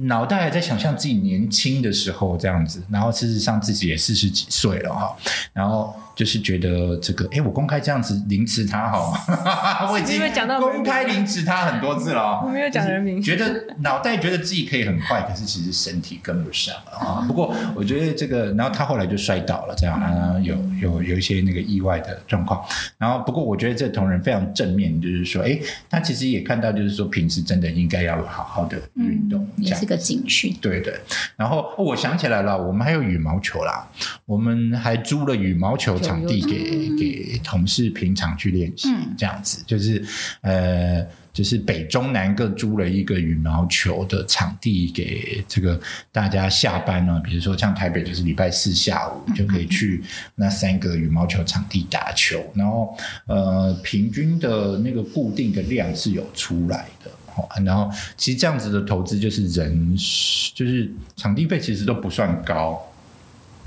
[0.04, 5.14] 脑袋还在想象自己年轻的时候这样子，然后事实上自己也四十几岁了哈，
[5.52, 9.18] 然后就是觉得这个，哎，我公开这样子凌迟他好吗？
[9.92, 17.24] 我已经讲到公开凌迟他很多次了哦，我没有讲人名觉得脑袋觉得自己可以很快，可是其实身体跟不上了啊。
[17.28, 22.64] 不过我觉得这个，然后他后来就摔倒了，这样啊，有有有一些那个意外的状况。
[22.96, 25.58] 然后不过我觉得这同仁非常正面，就是说，哎，
[25.90, 30.56] 他其实也看到，就是说平时真的应该要好好的运动，也是个警讯。
[30.62, 30.98] 对对，
[31.36, 33.86] 然后、哦我想起来了，我们还有羽毛球啦，
[34.24, 40.04] 我们还租了羽毛球场地给给同事平常去练习，嗯这样子就是
[40.42, 41.06] 呃。
[41.36, 45.78] 就是北中南各租了一个羽毛球的场地给这个
[46.10, 50.02] 大家下班呢，比如说像台北就是礼拜四下午就可以去
[50.34, 52.96] 那三个羽毛球场地打球，然后
[53.26, 57.10] 呃平均的那个固定的量是有出来的。
[57.34, 59.94] 哦，然后其实这样子的投资就是人，
[60.54, 62.82] 就是场地费其实都不算高，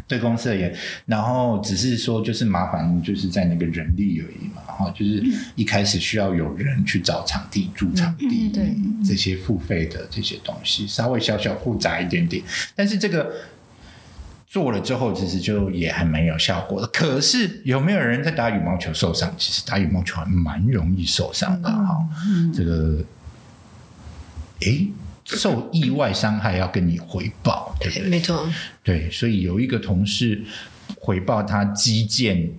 [0.09, 5.23] 对公司而言，然后只是说就是麻烦就是在那个人力而已嘛，哈，就是
[5.55, 8.75] 一开始需要有人去找场地、租场地，嗯对
[9.07, 12.43] 这些付费的这些东西稍微小小复杂一点点，
[12.75, 13.31] 但是这个。
[14.51, 16.87] 做了之后，其实就也还蛮有效果的。
[16.87, 19.31] 可是有没有人在打羽毛球受伤？
[19.37, 21.95] 其实打羽毛球还蛮容易受伤的哈。
[22.25, 23.05] 嗯这个，
[24.61, 24.87] 诶，
[25.37, 28.09] 受意外伤害要跟你回报，对不对？
[28.09, 28.47] 没错，
[28.83, 30.43] 对，所以有一个同事
[30.99, 32.49] 回报他肌腱，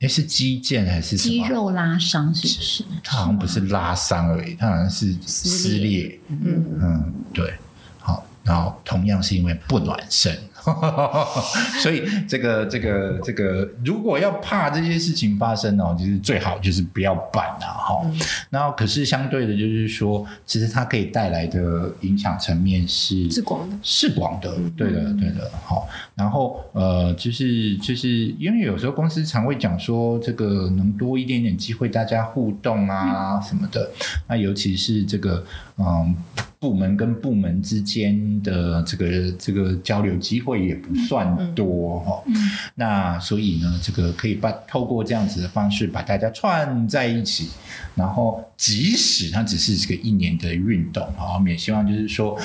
[0.00, 1.46] 诶，是肌腱还是什么？
[1.46, 2.84] 肌肉拉伤是不是？
[3.04, 6.18] 他好像不是拉伤而已，他好像是撕撕裂。
[6.28, 7.54] 嗯，嗯，对，
[7.98, 10.36] 好，然后同样是因为不暖身，
[11.80, 18.10] 所以这个这个这个，如果要怕这些事情发生哦，就是最好就是不要办啊，哈、
[18.50, 23.76] 然后可是相对的，就是说，其实它可以带来的影响层面是是广的。
[23.82, 25.88] 是广的，对的，对的，好。
[26.14, 28.08] 然后呃，就是就是
[28.38, 33.90] 因为有时候公司常会讲说，这个能多一点点机会大家互动啊什么的。
[34.26, 35.44] 那尤其是这个
[35.76, 36.14] 嗯，
[36.58, 42.34] 部门跟部门之间的这个这个交流机会也不算多哈、嗯
[42.74, 47.48] 那所以呢，这个可以把透过这样子的方式把大家串在一起，
[47.94, 52.38] 然后即使它只是这个一年的运动哈，我们也希望就是说。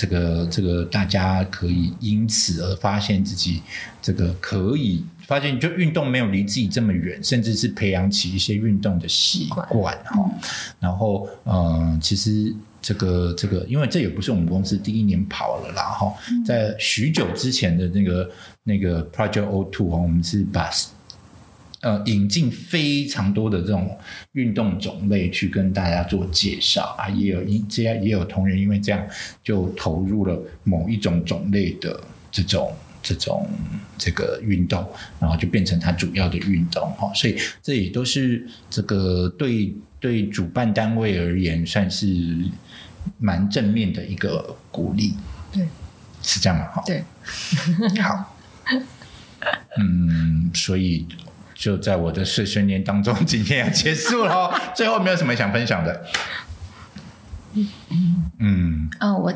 [0.00, 3.60] 这个这个大家可以因此而发现自己
[4.00, 10.30] 这个可以发现，就运动没有离自己这么远，甚至是培养起一些运动的习惯哈。
[10.78, 16.14] 然后呃，其实这个这个，因为这也不是我们公司第一年跑了啦哈，
[16.46, 18.30] 在许久之前的那个
[18.64, 20.70] 那个 Project O Two 我们是把。
[21.80, 23.96] 呃，引进非常多的这种
[24.32, 29.00] 运动种类去跟大家做介绍啊，也有因这样也有同仁因为这样
[29.44, 32.00] 就投入了某一种种类的
[32.32, 33.48] 这种这种
[33.96, 34.84] 这个运动，
[35.20, 42.08] 然后就变成他主要的运动哈，所以这也都是这个对对主办单位而言算是
[43.18, 45.14] 蛮正面的一个鼓励，
[45.52, 45.66] 对，
[46.22, 46.66] 是这样吗？
[46.66, 47.04] 哈，对，
[48.02, 48.36] 好，
[49.78, 51.06] 嗯，所以
[51.54, 54.32] 就在我的碎碎念当中，今天要结束了。
[54.32, 54.54] 哦。
[54.76, 56.06] 最后没有什么想分享的，
[57.54, 59.32] 嗯，嗯，我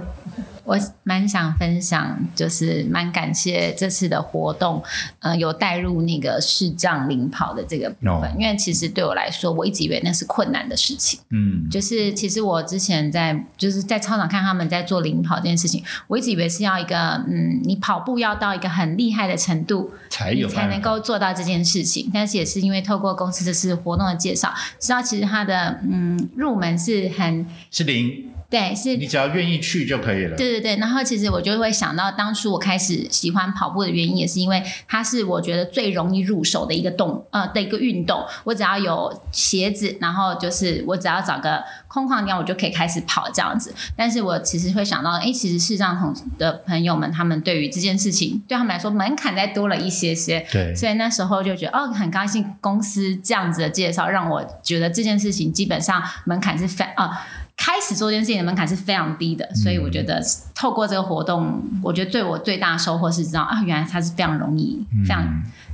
[0.65, 4.83] 我蛮想分享，就是蛮感谢这次的活动，
[5.21, 11.19] 呃，有带入那个视障领跑的这个部分，哦因为其实对我来说，我一直以为那是困难的事情。
[11.31, 22.11] 嗯，就是其实我之前在就是在操场看他们在做领跑这件事情，我一直以为是要一个嗯，你跑步要到一个很厉害的程度，才有才能够做到这件事情。
[22.15, 30.37] 但是也是因为透过公司这次活动的介绍，知道其实它的嗯入门是很是零，对是你只要愿意去就可以了。
[30.37, 38.23] 对对对，然后其实我就会想到，当初我开始喜欢跑步的原因，也是因为它是我觉得最容易入手的一个动呃的一个运动。
[38.45, 43.75] 我只要有鞋子，然后就是我只要找个空旷地方，我就可以开始跑这样子。
[43.97, 50.47] 但是我其实会想到，哎，其实视障同的朋友们，他们对于这件事情，对他们来说门槛再多了一些些。
[50.53, 57.27] 对，所以那时候就觉得哦，很高兴公司这样子的介绍，让我觉得这件事情基本上门槛是非啊、
[57.65, 60.21] 开始做这件事情的门槛是非常低的，所以我觉得
[60.53, 65.25] 透过这个活动，我觉得对我最大的收获是知道啊，原来它是非常容易，非常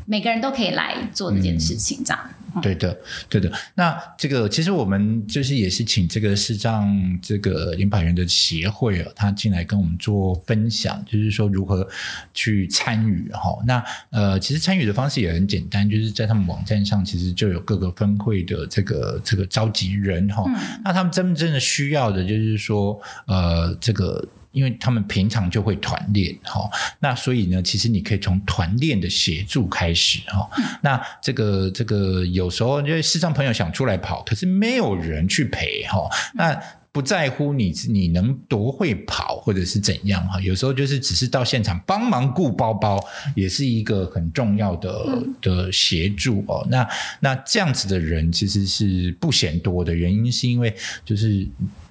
[0.09, 2.31] 每个人都可以来做这件事情，这样。
[2.63, 2.99] 对的，
[3.29, 3.53] 对的。
[3.75, 6.89] 那这个其实我们就是也是请这个视障
[7.21, 11.87] 这个领跑员的协会哦，他进来跟我们做分享，就是说如何
[12.33, 13.57] 去参与哈。
[13.67, 20.43] 那呃，其实参与的方式也很简单，就是在他们网站上其实就有各个分会的这个这个召集人哈。
[20.83, 24.27] 那他们真正的需要的就是说呃这个。
[24.59, 30.51] 因为他们平常就会团练哈，那所以呢，其实你可以从团练的协助开始哈。
[30.83, 36.61] 那这个这个有时候因为视障朋友想出来跑，可是没有人去陪哈，那。
[36.91, 42.99] 不在乎你你能多会跑或者是怎样哈，有时候就是只是到现场帮忙顾包包，
[43.37, 46.67] 也是一个很重要的的协助哦。
[46.69, 46.89] 那
[47.21, 51.47] 那这样子的人其实是不嫌多的，原因是因为就是。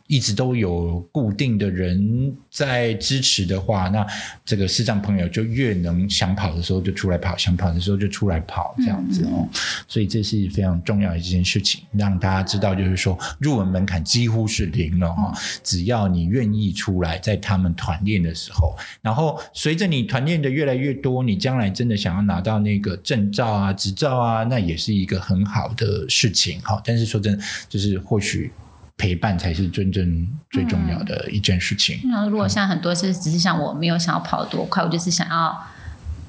[0.08, 4.06] 一直都有固定的人在支持的话，那
[4.46, 9.48] 这个视障朋友就越能想跑的时候就出来跑，想跑的时候就出来跑，这样子哦。
[9.88, 26.82] 所以这是非常重要的一件事情，让大家知道，就是说入门门槛几乎是零了哈、只要你愿意出来，在他们团练的时候，然后随着你团练的越来越多，你将来真的想要拿到那个证照啊、执照啊，那也是一个很好的事情哈。
[26.86, 28.50] 但是说真的，就是或许。
[28.98, 32.00] 陪伴才是真正最重要的一件事情。
[32.12, 35.56] 然后如果像很多是只是像我没有想要跑多快，我就是想要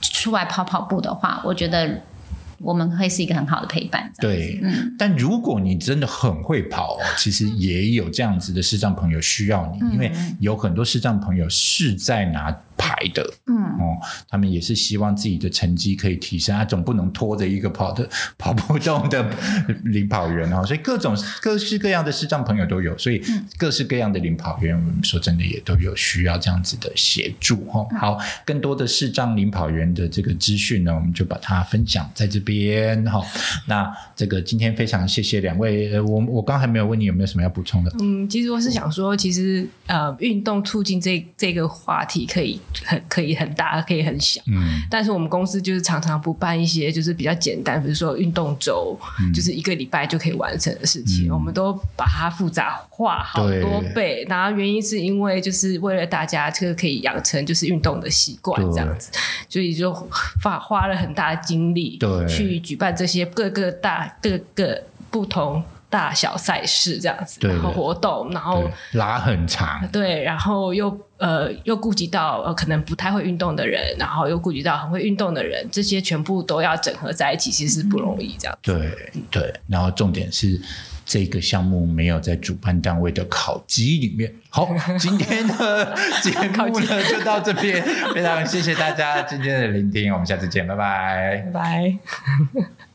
[0.01, 2.03] 出来跑跑步的话，我觉得
[2.59, 4.13] 我们会是一个很好的陪伴。
[4.19, 9.93] 对，嗯，但如果你真的很会跑哦，其实也有这样子的视障朋友需要你，嗯。
[9.93, 12.55] 因为有很多视障朋友是在拿
[12.89, 13.99] 牌的，嗯哦，
[14.31, 18.09] 他们也是希望自己的成绩可以提升，他总不能拖着一个跑的
[18.39, 19.31] 跑不动的
[19.85, 27.87] 领跑员哦，所以各种各式各样的视障朋友都有，所以嗯各式各样的领跑员，我们说真的也都有需要这样子的协助哦。
[27.91, 33.23] 嗯好，更多的视障领跑员的这个资讯呢，我们就把它分享在这边哈、
[33.67, 37.93] 那这个今天非常谢谢两位，呃，我我刚还没有问你有没有什么要补充的？
[38.01, 44.41] 嗯，其实我是想说，其实呃，运动促进这这个话题可以很可以很大，可以很小。
[44.47, 44.83] 嗯。
[44.91, 48.99] 但是我们公司就是常常不办一些就是比较简单，比如说运动周，
[49.35, 51.31] 就是一个礼拜就可以完成的事情，嗯。
[51.33, 54.27] 我们都把它复杂化好多倍。
[54.29, 59.11] 然后原因是因为就是为了大家这个可以养成就是运动的习惯这样子，
[59.49, 59.93] 所以就
[60.43, 62.27] 花花了很大的精力对。
[62.29, 78.59] 去举办这些各个大各个不同大小赛事这样子，对然后活动，然后，拉很长，对，然后又呃又顾及到呃可能不太会运动的人，然后又顾及到很会运动的人，这些全部都要整合在一起，其实是不容易这样。
[78.61, 78.91] 对
[79.31, 80.61] 对，然后重点是
[81.07, 84.31] 这个项目没有在主办单位的考级里面。
[84.51, 84.69] 好，
[84.99, 87.83] 今天的 节目呢就到这边，
[88.15, 91.49] 非常谢谢大家今天的聆听，我们下次见，拜拜。
[91.53, 92.88] 拜拜。